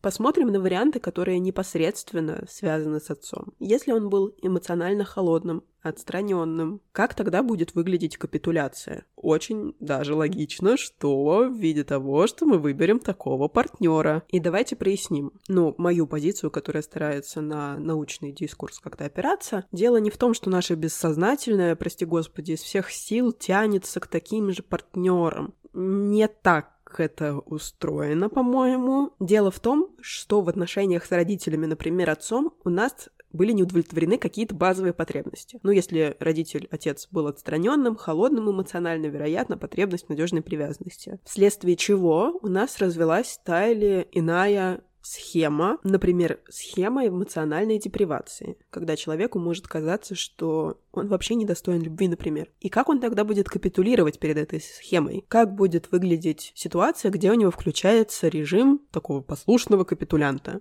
Посмотрим 0.00 0.48
на 0.48 0.60
варианты, 0.60 1.00
которые 1.00 1.38
непосредственно 1.40 2.44
связаны 2.48 3.00
с 3.00 3.10
отцом. 3.10 3.52
Если 3.58 3.92
он 3.92 4.08
был 4.08 4.34
эмоционально 4.42 5.04
холодным, 5.04 5.64
отстраненным, 5.82 6.80
как 6.92 7.14
тогда 7.14 7.42
будет 7.42 7.74
выглядеть 7.74 8.16
капитуляция? 8.16 9.06
Очень 9.16 9.74
даже 9.80 10.14
логично, 10.14 10.76
что 10.76 11.48
в 11.48 11.54
виде 11.54 11.84
того, 11.84 12.26
что 12.26 12.46
мы 12.46 12.58
выберем 12.58 13.00
такого 13.00 13.48
партнера. 13.48 14.22
И 14.28 14.40
давайте 14.40 14.76
проясним. 14.76 15.32
Ну, 15.48 15.74
мою 15.78 16.06
позицию, 16.06 16.50
которая 16.50 16.82
старается 16.82 17.40
на 17.40 17.78
научный 17.78 18.32
дискурс 18.32 18.78
как-то 18.80 19.04
опираться, 19.04 19.64
дело 19.72 19.96
не 19.96 20.10
в 20.10 20.16
том, 20.16 20.34
что 20.34 20.50
наше 20.50 20.74
бессознательное, 20.74 21.76
прости 21.76 22.04
господи, 22.04 22.52
из 22.52 22.60
всех 22.60 22.90
сил 22.90 23.32
тянется 23.32 24.00
к 24.00 24.06
таким 24.06 24.52
же 24.52 24.62
партнерам. 24.62 25.54
Не 25.74 26.28
так 26.28 26.77
это 26.96 27.38
устроено, 27.38 28.28
по-моему. 28.28 29.12
Дело 29.20 29.50
в 29.50 29.60
том, 29.60 29.94
что 30.00 30.40
в 30.40 30.48
отношениях 30.48 31.04
с 31.04 31.10
родителями, 31.10 31.66
например, 31.66 32.10
отцом, 32.10 32.54
у 32.64 32.70
нас 32.70 33.08
были 33.32 33.52
не 33.52 33.62
удовлетворены 33.62 34.18
какие-то 34.18 34.54
базовые 34.54 34.92
потребности. 34.92 35.58
Ну, 35.62 35.70
если 35.70 36.16
родитель, 36.18 36.68
отец 36.70 37.08
был 37.10 37.26
отстраненным, 37.26 37.96
холодным 37.96 38.50
эмоционально, 38.50 39.06
вероятно, 39.06 39.58
потребность 39.58 40.08
надежной 40.08 40.42
привязанности. 40.42 41.18
Вследствие 41.24 41.76
чего 41.76 42.38
у 42.40 42.48
нас 42.48 42.78
развелась 42.78 43.40
та 43.44 43.66
или 43.66 44.08
иная 44.12 44.80
схема, 45.08 45.78
например, 45.84 46.40
схема 46.50 47.06
эмоциональной 47.06 47.78
депривации, 47.78 48.58
когда 48.68 48.94
человеку 48.94 49.38
может 49.38 49.66
казаться, 49.66 50.14
что 50.14 50.80
он 50.92 51.08
вообще 51.08 51.34
не 51.34 51.46
достоин 51.46 51.80
любви, 51.80 52.08
например. 52.08 52.50
И 52.60 52.68
как 52.68 52.90
он 52.90 53.00
тогда 53.00 53.24
будет 53.24 53.48
капитулировать 53.48 54.18
перед 54.18 54.36
этой 54.36 54.60
схемой? 54.60 55.24
Как 55.28 55.54
будет 55.54 55.90
выглядеть 55.90 56.52
ситуация, 56.54 57.10
где 57.10 57.30
у 57.30 57.34
него 57.34 57.50
включается 57.50 58.28
режим 58.28 58.82
такого 58.90 59.22
послушного 59.22 59.84
капитулянта? 59.84 60.60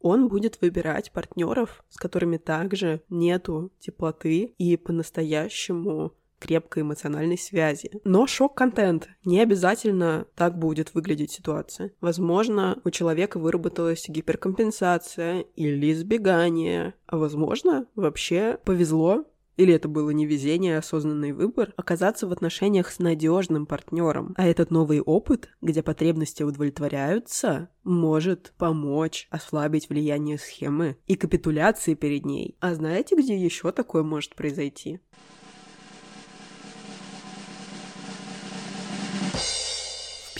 он 0.00 0.28
будет 0.28 0.60
выбирать 0.60 1.10
партнеров, 1.10 1.84
с 1.88 1.96
которыми 1.96 2.36
также 2.36 3.02
нету 3.08 3.72
теплоты 3.80 4.54
и 4.56 4.76
по-настоящему 4.76 6.12
крепкой 6.38 6.82
эмоциональной 6.82 7.38
связи. 7.38 7.90
Но 8.04 8.26
шок-контент. 8.26 9.08
Не 9.24 9.40
обязательно 9.40 10.26
так 10.34 10.58
будет 10.58 10.94
выглядеть 10.94 11.32
ситуация. 11.32 11.92
Возможно, 12.00 12.80
у 12.84 12.90
человека 12.90 13.38
выработалась 13.38 14.08
гиперкомпенсация 14.08 15.44
или 15.56 15.92
избегание. 15.92 16.94
А 17.06 17.16
возможно, 17.18 17.86
вообще 17.94 18.58
повезло, 18.64 19.24
или 19.58 19.74
это 19.74 19.88
было 19.88 20.10
не 20.10 20.24
везение, 20.24 20.76
а 20.76 20.78
осознанный 20.78 21.32
выбор, 21.32 21.74
оказаться 21.76 22.28
в 22.28 22.32
отношениях 22.32 22.90
с 22.90 23.00
надежным 23.00 23.66
партнером. 23.66 24.32
А 24.36 24.46
этот 24.46 24.70
новый 24.70 25.00
опыт, 25.00 25.50
где 25.60 25.82
потребности 25.82 26.44
удовлетворяются, 26.44 27.68
может 27.82 28.52
помочь 28.56 29.26
ослабить 29.30 29.88
влияние 29.88 30.38
схемы 30.38 30.96
и 31.08 31.16
капитуляции 31.16 31.94
перед 31.94 32.24
ней. 32.24 32.56
А 32.60 32.74
знаете, 32.74 33.16
где 33.16 33.36
еще 33.36 33.72
такое 33.72 34.04
может 34.04 34.36
произойти? 34.36 35.00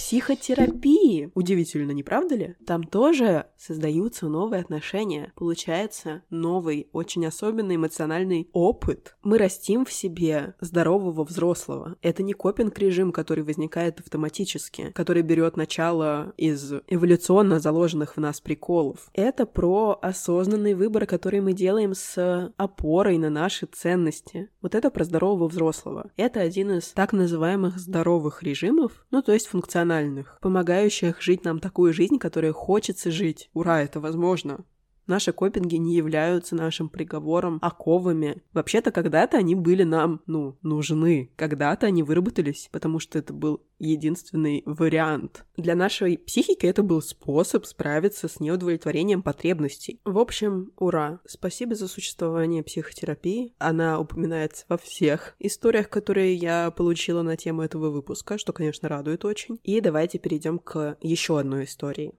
Психотерапии. 0.08 1.30
Удивительно, 1.34 1.90
не 1.90 2.02
правда 2.02 2.34
ли? 2.34 2.54
Там 2.66 2.82
тоже 2.84 3.44
создаются 3.58 4.26
новые 4.26 4.62
отношения. 4.62 5.34
Получается 5.36 6.22
новый, 6.30 6.88
очень 6.92 7.26
особенный 7.26 7.76
эмоциональный 7.76 8.48
опыт. 8.54 9.18
Мы 9.22 9.36
растим 9.36 9.84
в 9.84 9.92
себе 9.92 10.54
здорового 10.62 11.24
взрослого. 11.24 11.96
Это 12.00 12.22
не 12.22 12.32
копинг-режим, 12.32 13.12
который 13.12 13.44
возникает 13.44 14.00
автоматически, 14.00 14.92
который 14.94 15.20
берет 15.20 15.58
начало 15.58 16.32
из 16.38 16.72
эволюционно 16.86 17.60
заложенных 17.60 18.16
в 18.16 18.20
нас 18.20 18.40
приколов. 18.40 19.10
Это 19.12 19.44
про 19.44 19.98
осознанный 20.00 20.72
выбор, 20.72 21.04
который 21.04 21.42
мы 21.42 21.52
делаем 21.52 21.92
с 21.92 22.50
опорой 22.56 23.18
на 23.18 23.28
наши 23.28 23.66
ценности. 23.66 24.48
Вот 24.62 24.74
это 24.74 24.90
про 24.90 25.04
здорового 25.04 25.48
взрослого. 25.48 26.10
Это 26.16 26.40
один 26.40 26.70
из 26.70 26.92
так 26.92 27.12
называемых 27.12 27.78
здоровых 27.78 28.42
режимов, 28.42 29.04
ну 29.10 29.20
то 29.20 29.34
есть 29.34 29.48
функциональных 29.48 29.97
рациональных, 29.98 30.38
помогающих 30.40 31.20
жить 31.20 31.44
нам 31.44 31.60
такую 31.60 31.92
жизнь, 31.92 32.18
которой 32.18 32.52
хочется 32.52 33.10
жить. 33.10 33.50
Ура, 33.54 33.82
это 33.82 34.00
возможно. 34.00 34.64
Наши 35.08 35.32
копинги 35.32 35.76
не 35.76 35.96
являются 35.96 36.54
нашим 36.54 36.90
приговором, 36.90 37.58
оковами. 37.62 38.42
Вообще-то 38.52 38.92
когда-то 38.92 39.38
они 39.38 39.54
были 39.54 39.82
нам, 39.82 40.20
ну, 40.26 40.58
нужны. 40.62 41.32
Когда-то 41.34 41.86
они 41.86 42.02
выработались, 42.02 42.68
потому 42.70 43.00
что 43.00 43.18
это 43.18 43.32
был 43.32 43.62
единственный 43.78 44.62
вариант. 44.66 45.46
Для 45.56 45.74
нашей 45.74 46.18
психики 46.18 46.66
это 46.66 46.82
был 46.82 47.00
способ 47.00 47.64
справиться 47.64 48.28
с 48.28 48.38
неудовлетворением 48.38 49.22
потребностей. 49.22 50.00
В 50.04 50.18
общем, 50.18 50.72
ура! 50.76 51.20
Спасибо 51.26 51.74
за 51.74 51.88
существование 51.88 52.62
психотерапии. 52.62 53.54
Она 53.58 53.98
упоминается 53.98 54.66
во 54.68 54.76
всех 54.76 55.36
историях, 55.38 55.88
которые 55.88 56.34
я 56.34 56.70
получила 56.70 57.22
на 57.22 57.36
тему 57.36 57.62
этого 57.62 57.90
выпуска, 57.90 58.36
что, 58.36 58.52
конечно, 58.52 58.88
радует 58.88 59.24
очень. 59.24 59.58
И 59.62 59.80
давайте 59.80 60.18
перейдем 60.18 60.58
к 60.58 60.98
еще 61.00 61.38
одной 61.38 61.64
истории. 61.64 62.12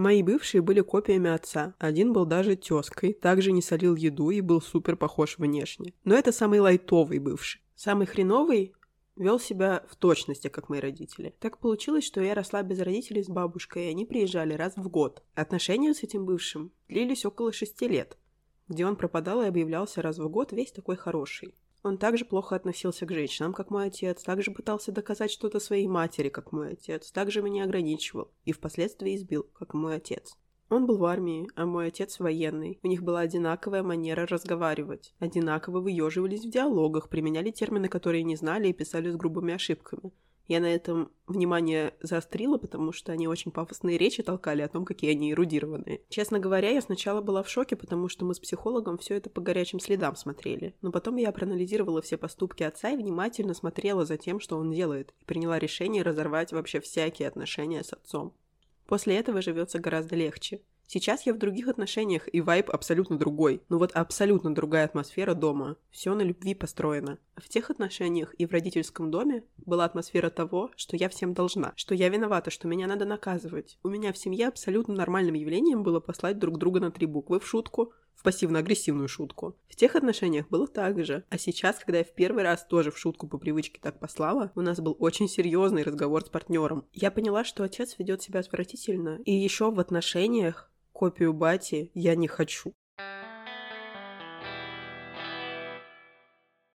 Мои 0.00 0.22
бывшие 0.22 0.62
были 0.62 0.80
копиями 0.80 1.28
отца. 1.28 1.74
Один 1.78 2.14
был 2.14 2.24
даже 2.24 2.56
тёской, 2.56 3.12
также 3.12 3.52
не 3.52 3.60
солил 3.60 3.96
еду 3.96 4.30
и 4.30 4.40
был 4.40 4.62
супер 4.62 4.96
похож 4.96 5.36
внешне. 5.36 5.92
Но 6.04 6.14
это 6.14 6.32
самый 6.32 6.58
лайтовый 6.58 7.18
бывший. 7.18 7.60
Самый 7.74 8.06
хреновый 8.06 8.72
вел 9.16 9.38
себя 9.38 9.84
в 9.90 9.96
точности, 9.96 10.48
как 10.48 10.70
мои 10.70 10.80
родители. 10.80 11.34
Так 11.38 11.58
получилось, 11.58 12.06
что 12.06 12.22
я 12.22 12.34
росла 12.34 12.62
без 12.62 12.80
родителей 12.80 13.22
с 13.22 13.28
бабушкой, 13.28 13.88
и 13.88 13.90
они 13.90 14.06
приезжали 14.06 14.54
раз 14.54 14.74
в 14.74 14.88
год. 14.88 15.22
Отношения 15.34 15.92
с 15.92 16.02
этим 16.02 16.24
бывшим 16.24 16.72
длились 16.88 17.26
около 17.26 17.52
шести 17.52 17.86
лет, 17.86 18.16
где 18.68 18.86
он 18.86 18.96
пропадал 18.96 19.42
и 19.42 19.48
объявлялся 19.48 20.00
раз 20.00 20.16
в 20.16 20.26
год 20.30 20.52
весь 20.52 20.72
такой 20.72 20.96
хороший. 20.96 21.54
Он 21.82 21.96
также 21.96 22.24
плохо 22.24 22.56
относился 22.56 23.06
к 23.06 23.12
женщинам, 23.12 23.52
как 23.52 23.70
мой 23.70 23.86
отец, 23.86 24.22
также 24.22 24.50
пытался 24.50 24.92
доказать 24.92 25.30
что-то 25.30 25.60
своей 25.60 25.86
матери, 25.86 26.28
как 26.28 26.52
мой 26.52 26.72
отец, 26.72 27.10
также 27.10 27.40
меня 27.40 27.64
ограничивал 27.64 28.30
и 28.44 28.52
впоследствии 28.52 29.16
избил, 29.16 29.44
как 29.54 29.72
мой 29.72 29.96
отец. 29.96 30.36
Он 30.68 30.86
был 30.86 30.98
в 30.98 31.04
армии, 31.04 31.48
а 31.56 31.66
мой 31.66 31.88
отец 31.88 32.20
военный. 32.20 32.78
У 32.82 32.86
них 32.86 33.02
была 33.02 33.20
одинаковая 33.20 33.82
манера 33.82 34.24
разговаривать. 34.26 35.14
Одинаково 35.18 35.80
выеживались 35.80 36.44
в 36.44 36.50
диалогах, 36.50 37.08
применяли 37.08 37.50
термины, 37.50 37.88
которые 37.88 38.22
не 38.22 38.36
знали 38.36 38.68
и 38.68 38.72
писали 38.72 39.10
с 39.10 39.16
грубыми 39.16 39.52
ошибками. 39.52 40.12
Я 40.50 40.58
на 40.58 40.66
этом 40.66 41.12
внимание 41.28 41.94
заострила, 42.02 42.58
потому 42.58 42.90
что 42.90 43.12
они 43.12 43.28
очень 43.28 43.52
пафосные 43.52 43.96
речи 43.96 44.20
толкали 44.20 44.62
о 44.62 44.68
том, 44.68 44.84
какие 44.84 45.12
они 45.12 45.30
эрудированные. 45.30 46.00
Честно 46.08 46.40
говоря, 46.40 46.70
я 46.70 46.80
сначала 46.80 47.20
была 47.20 47.44
в 47.44 47.48
шоке, 47.48 47.76
потому 47.76 48.08
что 48.08 48.24
мы 48.24 48.34
с 48.34 48.40
психологом 48.40 48.98
все 48.98 49.14
это 49.14 49.30
по 49.30 49.40
горячим 49.40 49.78
следам 49.78 50.16
смотрели. 50.16 50.74
Но 50.82 50.90
потом 50.90 51.18
я 51.18 51.30
проанализировала 51.30 52.02
все 52.02 52.16
поступки 52.16 52.64
отца 52.64 52.90
и 52.90 52.96
внимательно 52.96 53.54
смотрела 53.54 54.04
за 54.04 54.16
тем, 54.16 54.40
что 54.40 54.56
он 54.56 54.72
делает, 54.72 55.14
и 55.20 55.24
приняла 55.24 55.56
решение 55.60 56.02
разорвать 56.02 56.50
вообще 56.50 56.80
всякие 56.80 57.28
отношения 57.28 57.84
с 57.84 57.92
отцом. 57.92 58.34
После 58.88 59.18
этого 59.18 59.42
живется 59.42 59.78
гораздо 59.78 60.16
легче. 60.16 60.62
Сейчас 60.92 61.24
я 61.24 61.32
в 61.32 61.38
других 61.38 61.68
отношениях, 61.68 62.28
и 62.32 62.40
вайб 62.40 62.68
абсолютно 62.68 63.16
другой. 63.16 63.62
Ну 63.68 63.78
вот 63.78 63.92
абсолютно 63.92 64.52
другая 64.52 64.86
атмосфера 64.86 65.34
дома. 65.34 65.76
Все 65.92 66.12
на 66.16 66.22
любви 66.22 66.52
построено. 66.52 67.18
В 67.36 67.48
тех 67.48 67.70
отношениях 67.70 68.34
и 68.38 68.44
в 68.44 68.50
родительском 68.50 69.08
доме 69.08 69.44
была 69.58 69.84
атмосфера 69.84 70.30
того, 70.30 70.72
что 70.74 70.96
я 70.96 71.08
всем 71.08 71.32
должна, 71.32 71.74
что 71.76 71.94
я 71.94 72.08
виновата, 72.08 72.50
что 72.50 72.66
меня 72.66 72.88
надо 72.88 73.04
наказывать. 73.04 73.78
У 73.84 73.88
меня 73.88 74.12
в 74.12 74.18
семье 74.18 74.48
абсолютно 74.48 74.92
нормальным 74.92 75.34
явлением 75.34 75.84
было 75.84 76.00
послать 76.00 76.40
друг 76.40 76.58
друга 76.58 76.80
на 76.80 76.90
три 76.90 77.06
буквы 77.06 77.38
в 77.38 77.46
шутку, 77.46 77.92
в 78.16 78.24
пассивно-агрессивную 78.24 79.06
шутку. 79.06 79.56
В 79.68 79.76
тех 79.76 79.94
отношениях 79.94 80.48
было 80.48 80.66
так 80.66 81.04
же. 81.04 81.22
А 81.30 81.38
сейчас, 81.38 81.78
когда 81.78 81.98
я 81.98 82.04
в 82.04 82.12
первый 82.14 82.42
раз 82.42 82.66
тоже 82.66 82.90
в 82.90 82.98
шутку 82.98 83.28
по 83.28 83.38
привычке 83.38 83.78
так 83.80 84.00
послала, 84.00 84.50
у 84.56 84.60
нас 84.60 84.80
был 84.80 84.96
очень 84.98 85.28
серьезный 85.28 85.84
разговор 85.84 86.24
с 86.24 86.28
партнером. 86.28 86.84
Я 86.92 87.12
поняла, 87.12 87.44
что 87.44 87.62
отец 87.62 87.94
ведет 87.96 88.22
себя 88.22 88.40
отвратительно. 88.40 89.20
И 89.24 89.32
еще 89.32 89.70
в 89.70 89.78
отношениях 89.78 90.66
копию 91.00 91.32
бати 91.32 91.90
я 91.94 92.14
не 92.14 92.28
хочу. 92.28 92.74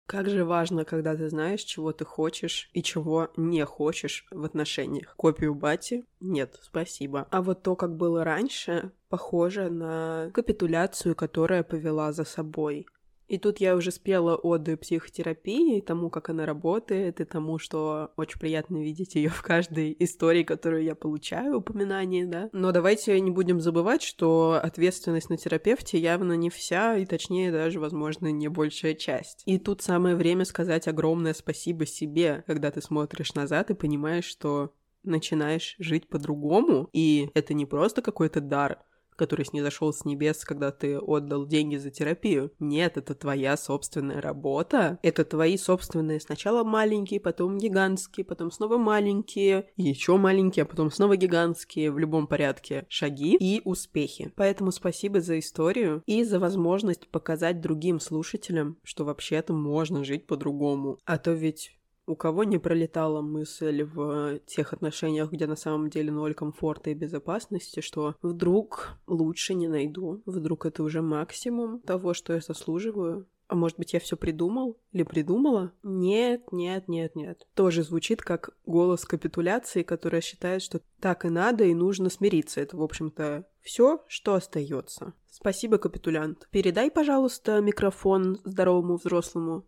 Как 0.06 0.30
же 0.30 0.44
важно, 0.44 0.84
когда 0.84 1.14
ты 1.14 1.28
знаешь, 1.28 1.60
чего 1.60 1.92
ты 1.92 2.06
хочешь 2.06 2.70
и 2.72 2.82
чего 2.82 3.28
не 3.36 3.64
хочешь 3.66 4.26
в 4.30 4.44
отношениях. 4.44 5.14
Копию 5.16 5.54
бати? 5.54 6.04
Нет, 6.20 6.58
спасибо. 6.62 7.26
А 7.30 7.42
вот 7.42 7.62
то, 7.62 7.76
как 7.76 7.96
было 7.96 8.24
раньше, 8.24 8.92
похоже 9.10 9.68
на 9.68 10.30
капитуляцию, 10.32 11.14
которая 11.14 11.62
повела 11.62 12.12
за 12.12 12.24
собой. 12.24 12.86
И 13.28 13.38
тут 13.38 13.58
я 13.58 13.76
уже 13.76 13.90
спела 13.90 14.36
оды 14.36 14.76
психотерапии, 14.76 15.80
тому, 15.80 16.10
как 16.10 16.28
она 16.28 16.46
работает, 16.46 17.20
и 17.20 17.24
тому, 17.24 17.58
что 17.58 18.12
очень 18.16 18.38
приятно 18.38 18.82
видеть 18.82 19.14
ее 19.14 19.30
в 19.30 19.42
каждой 19.42 19.96
истории, 19.98 20.42
которую 20.42 20.84
я 20.84 20.94
получаю, 20.94 21.58
упоминание, 21.58 22.26
да. 22.26 22.50
Но 22.52 22.72
давайте 22.72 23.18
не 23.20 23.30
будем 23.30 23.60
забывать, 23.60 24.02
что 24.02 24.60
ответственность 24.62 25.30
на 25.30 25.36
терапевте 25.36 25.98
явно 25.98 26.34
не 26.34 26.50
вся, 26.50 26.96
и 26.96 27.06
точнее 27.06 27.50
даже, 27.50 27.80
возможно, 27.80 28.30
не 28.30 28.48
большая 28.48 28.94
часть. 28.94 29.42
И 29.46 29.58
тут 29.58 29.82
самое 29.82 30.16
время 30.16 30.44
сказать 30.44 30.88
огромное 30.88 31.34
спасибо 31.34 31.86
себе, 31.86 32.44
когда 32.46 32.70
ты 32.70 32.82
смотришь 32.82 33.34
назад 33.34 33.70
и 33.70 33.74
понимаешь, 33.74 34.24
что 34.24 34.72
начинаешь 35.02 35.76
жить 35.78 36.08
по-другому, 36.08 36.88
и 36.92 37.30
это 37.34 37.54
не 37.54 37.66
просто 37.66 38.02
какой-то 38.02 38.40
дар, 38.40 38.78
который 39.16 39.44
снизошел 39.44 39.92
с 39.92 40.04
небес, 40.04 40.44
когда 40.44 40.70
ты 40.70 40.98
отдал 40.98 41.46
деньги 41.46 41.76
за 41.76 41.90
терапию. 41.90 42.52
Нет, 42.58 42.96
это 42.96 43.14
твоя 43.14 43.56
собственная 43.56 44.20
работа. 44.20 44.98
Это 45.02 45.24
твои 45.24 45.56
собственные 45.56 46.20
сначала 46.20 46.64
маленькие, 46.64 47.20
потом 47.20 47.58
гигантские, 47.58 48.24
потом 48.24 48.50
снова 48.50 48.78
маленькие, 48.78 49.68
еще 49.76 50.16
маленькие, 50.16 50.64
а 50.64 50.66
потом 50.66 50.90
снова 50.90 51.16
гигантские 51.16 51.90
в 51.90 51.98
любом 51.98 52.26
порядке 52.26 52.86
шаги 52.88 53.36
и 53.38 53.60
успехи. 53.64 54.32
Поэтому 54.36 54.72
спасибо 54.72 55.20
за 55.20 55.38
историю 55.38 56.02
и 56.06 56.24
за 56.24 56.38
возможность 56.38 57.08
показать 57.08 57.60
другим 57.60 58.00
слушателям, 58.00 58.78
что 58.82 59.04
вообще-то 59.04 59.52
можно 59.52 60.04
жить 60.04 60.26
по-другому. 60.26 60.98
А 61.04 61.18
то 61.18 61.32
ведь 61.32 61.72
у 62.06 62.16
кого 62.16 62.44
не 62.44 62.58
пролетала 62.58 63.22
мысль 63.22 63.82
в 63.82 64.38
тех 64.46 64.72
отношениях, 64.72 65.32
где 65.32 65.46
на 65.46 65.56
самом 65.56 65.90
деле 65.90 66.12
ноль 66.12 66.34
комфорта 66.34 66.90
и 66.90 66.94
безопасности, 66.94 67.80
что 67.80 68.16
вдруг 68.22 68.98
лучше 69.06 69.54
не 69.54 69.68
найду, 69.68 70.22
вдруг 70.26 70.66
это 70.66 70.82
уже 70.82 71.02
максимум 71.02 71.80
того, 71.80 72.14
что 72.14 72.34
я 72.34 72.40
заслуживаю, 72.40 73.26
а 73.46 73.56
может 73.56 73.76
быть, 73.76 73.92
я 73.92 74.00
все 74.00 74.16
придумал 74.16 74.78
или 74.92 75.02
придумала? 75.02 75.72
Нет, 75.82 76.50
нет, 76.50 76.88
нет, 76.88 77.14
нет. 77.14 77.46
Тоже 77.54 77.82
звучит 77.82 78.22
как 78.22 78.56
голос 78.64 79.04
капитуляции, 79.04 79.82
которая 79.82 80.22
считает, 80.22 80.62
что 80.62 80.80
так 80.98 81.24
и 81.24 81.28
надо, 81.28 81.64
и 81.64 81.74
нужно 81.74 82.08
смириться. 82.08 82.60
Это, 82.60 82.76
в 82.76 82.82
общем-то, 82.82 83.46
все, 83.60 84.02
что 84.08 84.34
остается. 84.34 85.12
Спасибо, 85.30 85.78
капитулянт. 85.78 86.48
Передай, 86.50 86.90
пожалуйста, 86.90 87.60
микрофон 87.60 88.40
здоровому 88.44 88.96
взрослому. 88.96 89.66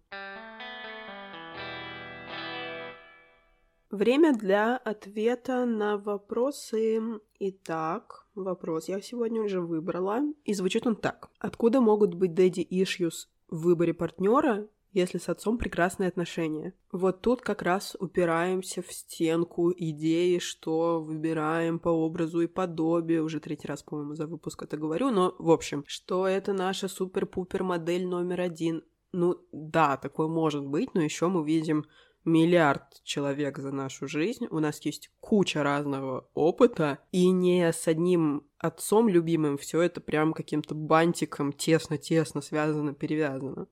Время 3.96 4.34
для 4.34 4.76
ответа 4.76 5.64
на 5.64 5.96
вопросы. 5.96 7.00
Итак, 7.38 8.26
вопрос 8.34 8.88
я 8.90 9.00
сегодня 9.00 9.40
уже 9.40 9.62
выбрала. 9.62 10.20
И 10.44 10.52
звучит 10.52 10.86
он 10.86 10.96
так. 10.96 11.30
Откуда 11.38 11.80
могут 11.80 12.12
быть 12.12 12.32
daddy 12.32 12.68
issues 12.68 13.26
в 13.48 13.62
выборе 13.62 13.94
партнера, 13.94 14.68
если 14.92 15.16
с 15.16 15.30
отцом 15.30 15.56
прекрасные 15.56 16.10
отношения? 16.10 16.74
Вот 16.92 17.22
тут 17.22 17.40
как 17.40 17.62
раз 17.62 17.96
упираемся 17.98 18.82
в 18.82 18.92
стенку 18.92 19.72
идеи, 19.74 20.40
что 20.40 21.00
выбираем 21.00 21.78
по 21.78 21.88
образу 21.88 22.42
и 22.42 22.46
подобию. 22.46 23.24
Уже 23.24 23.40
третий 23.40 23.66
раз, 23.66 23.82
по-моему, 23.82 24.14
за 24.14 24.26
выпуск 24.26 24.62
это 24.62 24.76
говорю, 24.76 25.10
но 25.10 25.34
в 25.38 25.50
общем, 25.50 25.84
что 25.86 26.26
это 26.26 26.52
наша 26.52 26.88
супер-пупер 26.88 27.62
модель 27.62 28.06
номер 28.06 28.42
один. 28.42 28.84
Ну 29.12 29.40
да, 29.52 29.96
такое 29.96 30.28
может 30.28 30.66
быть, 30.66 30.92
но 30.92 31.00
еще 31.00 31.28
мы 31.28 31.46
видим 31.46 31.86
миллиард 32.26 33.02
человек 33.04 33.58
за 33.58 33.70
нашу 33.70 34.08
жизнь, 34.08 34.46
у 34.50 34.58
нас 34.58 34.80
есть 34.84 35.10
куча 35.20 35.62
разного 35.62 36.28
опыта, 36.34 36.98
и 37.12 37.30
не 37.30 37.72
с 37.72 37.88
одним 37.88 38.46
отцом 38.58 39.08
любимым 39.08 39.56
все 39.56 39.80
это 39.80 40.00
прям 40.00 40.32
каким-то 40.32 40.74
бантиком 40.74 41.52
тесно-тесно 41.52 42.42
связано, 42.42 42.92
перевязано. 42.92 43.68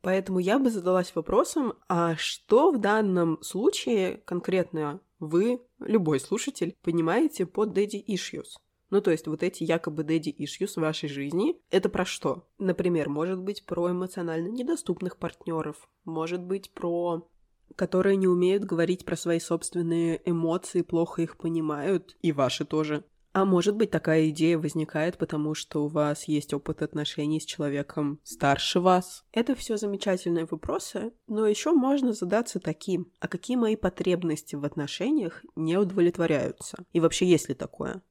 Поэтому 0.00 0.38
я 0.38 0.58
бы 0.58 0.70
задалась 0.70 1.14
вопросом, 1.14 1.74
а 1.88 2.14
что 2.16 2.70
в 2.70 2.78
данном 2.78 3.42
случае 3.42 4.18
конкретно 4.24 5.00
вы, 5.18 5.60
любой 5.80 6.20
слушатель, 6.20 6.76
понимаете 6.82 7.46
под 7.46 7.76
daddy 7.76 8.04
issues? 8.06 8.56
Ну, 8.90 9.02
то 9.02 9.10
есть 9.10 9.26
вот 9.26 9.42
эти 9.42 9.64
якобы 9.64 10.02
daddy 10.02 10.34
issues 10.34 10.74
в 10.74 10.80
вашей 10.80 11.08
жизни, 11.08 11.56
это 11.70 11.88
про 11.88 12.04
что? 12.04 12.48
Например, 12.58 13.08
может 13.08 13.40
быть 13.40 13.66
про 13.66 13.90
эмоционально 13.90 14.48
недоступных 14.48 15.18
партнеров, 15.18 15.88
может 16.04 16.40
быть 16.40 16.70
про 16.70 17.28
которые 17.76 18.16
не 18.16 18.26
умеют 18.26 18.64
говорить 18.64 19.04
про 19.04 19.16
свои 19.16 19.40
собственные 19.40 20.20
эмоции, 20.24 20.82
плохо 20.82 21.22
их 21.22 21.36
понимают, 21.36 22.16
и 22.22 22.32
ваши 22.32 22.64
тоже. 22.64 23.04
А 23.32 23.44
может 23.44 23.76
быть, 23.76 23.90
такая 23.90 24.30
идея 24.30 24.58
возникает, 24.58 25.18
потому 25.18 25.54
что 25.54 25.84
у 25.84 25.88
вас 25.88 26.24
есть 26.24 26.54
опыт 26.54 26.82
отношений 26.82 27.40
с 27.40 27.44
человеком 27.44 28.18
старше 28.24 28.80
вас? 28.80 29.24
Это 29.32 29.54
все 29.54 29.76
замечательные 29.76 30.46
вопросы, 30.50 31.12
но 31.26 31.46
еще 31.46 31.72
можно 31.72 32.12
задаться 32.12 32.58
таким, 32.58 33.12
а 33.20 33.28
какие 33.28 33.56
мои 33.56 33.76
потребности 33.76 34.56
в 34.56 34.64
отношениях 34.64 35.44
не 35.54 35.76
удовлетворяются? 35.76 36.84
И 36.92 37.00
вообще 37.00 37.26
есть 37.26 37.48
ли 37.48 37.54
такое? 37.54 38.02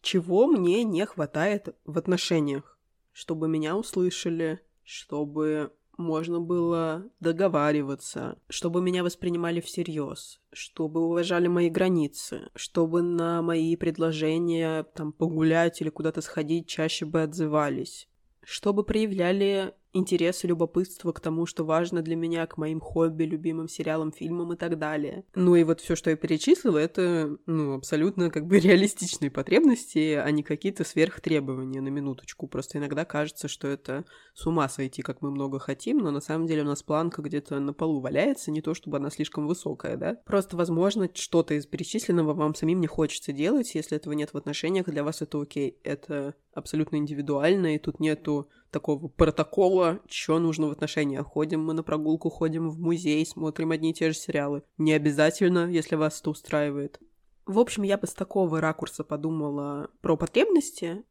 Чего 0.00 0.46
мне 0.46 0.84
не 0.84 1.04
хватает 1.06 1.74
в 1.84 1.98
отношениях? 1.98 2.78
Чтобы 3.12 3.48
меня 3.48 3.76
услышали, 3.76 4.60
чтобы 4.84 5.72
можно 5.98 6.40
было 6.40 7.04
договариваться, 7.20 8.38
чтобы 8.48 8.80
меня 8.80 9.02
воспринимали 9.02 9.60
всерьез, 9.60 10.40
чтобы 10.52 11.02
уважали 11.04 11.48
мои 11.48 11.68
границы, 11.68 12.48
чтобы 12.54 13.02
на 13.02 13.42
мои 13.42 13.76
предложения 13.76 14.84
там 14.94 15.12
погулять 15.12 15.80
или 15.82 15.90
куда-то 15.90 16.22
сходить 16.22 16.68
чаще 16.68 17.04
бы 17.04 17.22
отзывались, 17.22 18.08
чтобы 18.42 18.84
проявляли 18.84 19.74
интерес 19.92 20.44
и 20.44 20.46
любопытство 20.46 21.12
к 21.12 21.20
тому, 21.20 21.46
что 21.46 21.64
важно 21.64 22.02
для 22.02 22.16
меня, 22.16 22.46
к 22.46 22.58
моим 22.58 22.80
хобби, 22.80 23.24
любимым 23.24 23.68
сериалам, 23.68 24.12
фильмам 24.12 24.52
и 24.52 24.56
так 24.56 24.78
далее. 24.78 25.24
Ну 25.34 25.56
и 25.56 25.64
вот 25.64 25.80
все, 25.80 25.96
что 25.96 26.10
я 26.10 26.16
перечислила, 26.16 26.78
это, 26.78 27.36
ну, 27.46 27.74
абсолютно 27.74 28.30
как 28.30 28.46
бы 28.46 28.58
реалистичные 28.60 29.30
потребности, 29.30 30.14
а 30.14 30.30
не 30.30 30.42
какие-то 30.42 30.84
сверхтребования 30.84 31.80
на 31.80 31.88
минуточку. 31.88 32.46
Просто 32.46 32.78
иногда 32.78 33.04
кажется, 33.04 33.48
что 33.48 33.68
это 33.68 34.04
с 34.34 34.46
ума 34.46 34.68
сойти, 34.68 35.02
как 35.02 35.22
мы 35.22 35.30
много 35.30 35.58
хотим, 35.58 35.98
но 35.98 36.10
на 36.10 36.20
самом 36.20 36.46
деле 36.46 36.62
у 36.62 36.66
нас 36.66 36.82
планка 36.82 37.22
где-то 37.22 37.58
на 37.58 37.72
полу 37.72 38.00
валяется, 38.00 38.50
не 38.50 38.60
то 38.60 38.74
чтобы 38.74 38.98
она 38.98 39.10
слишком 39.10 39.46
высокая, 39.46 39.96
да? 39.96 40.16
Просто, 40.26 40.56
возможно, 40.56 41.08
что-то 41.12 41.54
из 41.54 41.66
перечисленного 41.66 42.34
вам 42.34 42.54
самим 42.54 42.80
не 42.80 42.86
хочется 42.86 43.32
делать, 43.32 43.74
если 43.74 43.96
этого 43.96 44.12
нет 44.12 44.32
в 44.32 44.36
отношениях, 44.36 44.86
для 44.86 45.04
вас 45.04 45.22
это 45.22 45.40
окей. 45.40 45.78
Это 45.82 46.34
абсолютно 46.52 46.96
индивидуально, 46.96 47.74
и 47.74 47.78
тут 47.78 48.00
нету 48.00 48.48
такого 48.70 49.08
протокола, 49.08 50.00
что 50.08 50.38
нужно 50.38 50.68
в 50.68 50.72
отношениях. 50.72 51.26
Ходим 51.26 51.64
мы 51.64 51.74
на 51.74 51.82
прогулку, 51.82 52.30
ходим 52.30 52.68
в 52.68 52.78
музей, 52.78 53.24
смотрим 53.26 53.70
одни 53.70 53.90
и 53.90 53.94
те 53.94 54.10
же 54.10 54.16
сериалы. 54.16 54.62
Не 54.76 54.92
обязательно, 54.92 55.70
если 55.70 55.96
вас 55.96 56.20
это 56.20 56.30
устраивает. 56.30 57.00
В 57.46 57.58
общем, 57.58 57.82
я 57.82 57.96
бы 57.96 58.06
с 58.06 58.12
такого 58.12 58.60
ракурса 58.60 59.04
подумала 59.04 59.90
про 60.00 60.16
потребности. 60.16 61.04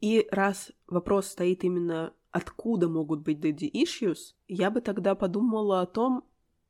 И 0.00 0.26
раз 0.30 0.72
вопрос 0.88 1.26
стоит 1.28 1.64
именно 1.64 2.12
откуда 2.32 2.88
могут 2.88 3.20
быть 3.20 3.38
daddy 3.38 3.70
issues, 3.70 4.34
я 4.48 4.70
бы 4.70 4.80
тогда 4.80 5.14
подумала 5.14 5.82
о 5.82 5.86
том, 5.86 6.24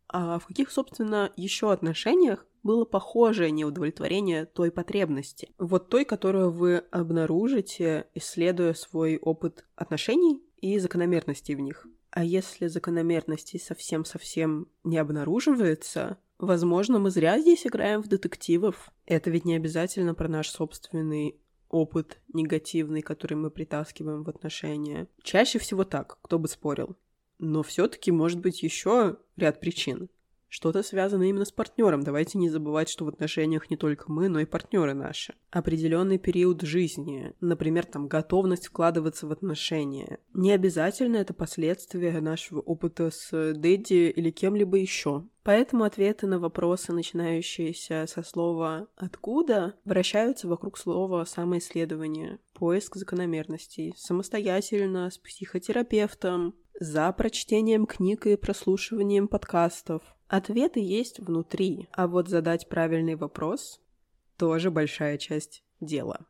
а 0.09 0.39
в 0.39 0.47
каких, 0.47 0.71
собственно, 0.71 1.33
еще 1.37 1.73
отношениях 1.73 2.47
было 2.63 2.85
похожее 2.85 3.51
неудовлетворение 3.51 4.47
той 4.47 4.71
потребности. 4.71 5.51
Вот 5.59 5.89
той, 5.89 6.05
которую 6.05 6.51
вы 6.51 6.79
обнаружите, 6.91 8.07
исследуя 8.15 8.75
свой 8.75 9.19
опыт 9.19 9.65
отношений 9.75 10.43
и 10.61 10.79
закономерностей 10.79 11.55
в 11.55 11.61
них. 11.61 11.87
А 12.11 12.25
если 12.25 12.67
закономерностей 12.67 13.59
совсем-совсем 13.59 14.69
не 14.85 14.99
обнаруживается, 14.99 16.19
возможно, 16.39 16.99
мы 16.99 17.11
зря 17.11 17.39
здесь 17.41 17.67
играем 17.67 18.03
в 18.03 18.09
детективов. 18.09 18.93
Это 19.07 19.31
ведь 19.31 19.45
не 19.45 19.57
обязательно 19.57 20.15
про 20.15 20.29
наш 20.29 20.51
собственный 20.51 21.41
опыт 21.71 22.21
негативный, 22.33 23.01
который 23.01 23.35
мы 23.35 23.51
притаскиваем 23.51 24.25
в 24.25 24.29
отношения. 24.29 25.09
Чаще 25.23 25.59
всего 25.59 25.85
так, 25.85 26.19
кто 26.21 26.39
бы 26.39 26.49
спорил. 26.49 26.97
Но 27.39 27.63
все-таки 27.63 28.13
может 28.13 28.41
быть 28.41 28.63
еще 28.63 29.17
ряд 29.37 29.59
причин 29.59 30.11
что-то 30.53 30.83
связано 30.83 31.23
именно 31.23 31.47
с 31.47 31.51
партнером. 31.51 32.03
Давайте 32.03 32.37
не 32.37 32.51
забывать, 32.51 32.91
что 32.91 33.07
в 33.07 33.09
отношениях 33.09 33.71
не 33.71 33.79
только 33.79 34.13
мы, 34.13 34.29
но 34.29 34.39
и 34.39 34.45
партнеры 34.45 34.93
наши. 34.93 35.33
Определенный 35.51 36.19
период 36.19 36.61
жизни, 36.61 37.33
например, 37.41 37.87
там 37.87 38.07
готовность 38.07 38.67
вкладываться 38.67 39.27
в 39.27 39.33
отношения. 39.33 40.19
Не 40.35 40.53
обязательно 40.53 41.17
это 41.17 41.33
последствия 41.33 42.21
нашего 42.21 42.61
опыта 42.61 43.11
с 43.11 43.55
Дэдди 43.55 44.13
или 44.15 44.31
кем-либо 44.31 44.77
еще. 44.77 45.25
Поэтому 45.43 45.85
ответы 45.85 46.27
на 46.27 46.39
вопросы, 46.39 46.93
начинающиеся 46.93 48.05
со 48.07 48.23
слова 48.23 48.89
«откуда», 48.97 49.75
вращаются 49.87 50.49
вокруг 50.49 50.77
слова 50.77 51.25
«самоисследование», 51.25 52.41
поиск 52.53 52.97
закономерностей, 52.97 53.95
самостоятельно, 53.97 55.11
с 55.11 55.17
психотерапевтом, 55.17 56.55
за 56.79 57.11
прочтением 57.13 57.87
книг 57.87 58.27
и 58.27 58.37
прослушиванием 58.37 59.29
подкастов, 59.29 60.03
Ответы 60.33 60.81
есть 60.81 61.21
внутри, 61.21 61.91
а 61.93 62.09
вот 62.09 62.27
задать 62.27 62.67
правильный 62.71 63.17
вопрос– 63.17 63.83
тоже 64.39 64.71
большая 64.71 65.19
часть 65.19 65.63
дела. 65.79 66.25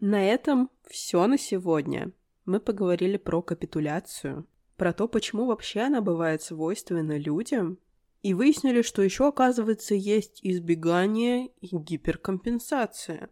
На 0.00 0.28
этом 0.28 0.70
все 0.88 1.24
на 1.28 1.38
сегодня. 1.38 2.10
Мы 2.46 2.58
поговорили 2.58 3.16
про 3.16 3.42
капитуляцию, 3.42 4.48
про 4.76 4.92
то, 4.92 5.06
почему 5.06 5.46
вообще 5.46 5.82
она 5.82 6.00
бывает 6.00 6.42
свойственна 6.42 7.16
людям, 7.16 7.78
и 8.22 8.34
выяснили, 8.34 8.82
что 8.82 9.02
еще, 9.02 9.28
оказывается, 9.28 9.94
есть 9.94 10.40
избегание 10.42 11.52
и 11.60 11.68
гиперкомпенсация. 11.76 13.30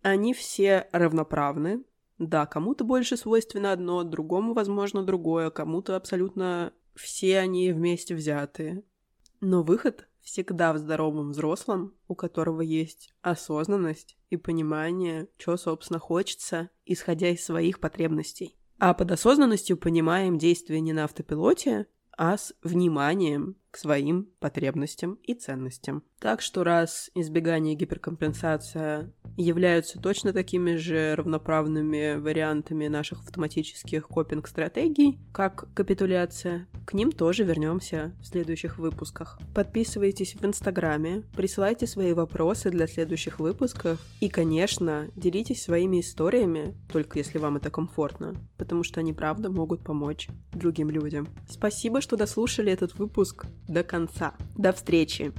Они 0.00 0.32
все 0.32 0.88
равноправны, 0.92 1.84
да, 2.20 2.44
кому-то 2.44 2.84
больше 2.84 3.16
свойственно 3.16 3.72
одно, 3.72 4.04
другому, 4.04 4.52
возможно, 4.52 5.02
другое, 5.02 5.48
кому-то 5.48 5.96
абсолютно 5.96 6.74
все 6.94 7.38
они 7.38 7.72
вместе 7.72 8.14
взятые. 8.14 8.84
Но 9.40 9.62
выход 9.62 10.06
всегда 10.20 10.74
в 10.74 10.78
здоровом 10.78 11.30
взрослом, 11.30 11.94
у 12.08 12.14
которого 12.14 12.60
есть 12.60 13.14
осознанность 13.22 14.18
и 14.28 14.36
понимание, 14.36 15.28
что, 15.38 15.56
собственно, 15.56 15.98
хочется, 15.98 16.68
исходя 16.84 17.30
из 17.30 17.42
своих 17.42 17.80
потребностей. 17.80 18.54
А 18.78 18.92
под 18.92 19.12
осознанностью 19.12 19.78
понимаем 19.78 20.36
действия 20.36 20.80
не 20.80 20.92
на 20.92 21.04
автопилоте, 21.04 21.86
а 22.18 22.36
с 22.36 22.54
вниманием 22.62 23.56
к 23.70 23.76
своим 23.76 24.28
потребностям 24.40 25.18
и 25.22 25.34
ценностям. 25.34 26.02
Так 26.18 26.42
что 26.42 26.64
раз 26.64 27.10
избегание 27.14 27.74
и 27.74 27.76
гиперкомпенсация 27.76 29.10
являются 29.36 29.98
точно 29.98 30.32
такими 30.32 30.76
же 30.76 31.14
равноправными 31.16 32.16
вариантами 32.16 32.88
наших 32.88 33.20
автоматических 33.20 34.06
копинг-стратегий, 34.06 35.18
как 35.32 35.72
капитуляция, 35.72 36.68
к 36.84 36.92
ним 36.92 37.10
тоже 37.10 37.44
вернемся 37.44 38.12
в 38.20 38.26
следующих 38.26 38.78
выпусках. 38.78 39.38
Подписывайтесь 39.54 40.34
в 40.34 40.44
Инстаграме, 40.44 41.22
присылайте 41.34 41.86
свои 41.86 42.12
вопросы 42.12 42.70
для 42.70 42.86
следующих 42.86 43.40
выпусков 43.40 43.98
и, 44.20 44.28
конечно, 44.28 45.08
делитесь 45.16 45.62
своими 45.62 46.00
историями, 46.00 46.76
только 46.92 47.18
если 47.18 47.38
вам 47.38 47.56
это 47.56 47.70
комфортно, 47.70 48.34
потому 48.58 48.82
что 48.82 49.00
они 49.00 49.14
правда 49.14 49.50
могут 49.50 49.82
помочь 49.82 50.28
другим 50.52 50.90
людям. 50.90 51.28
Спасибо, 51.48 52.00
что 52.00 52.16
дослушали 52.16 52.70
этот 52.72 52.98
выпуск 52.98 53.46
до 53.70 53.82
конца. 53.82 54.34
До 54.56 54.72
встречи! 54.72 55.32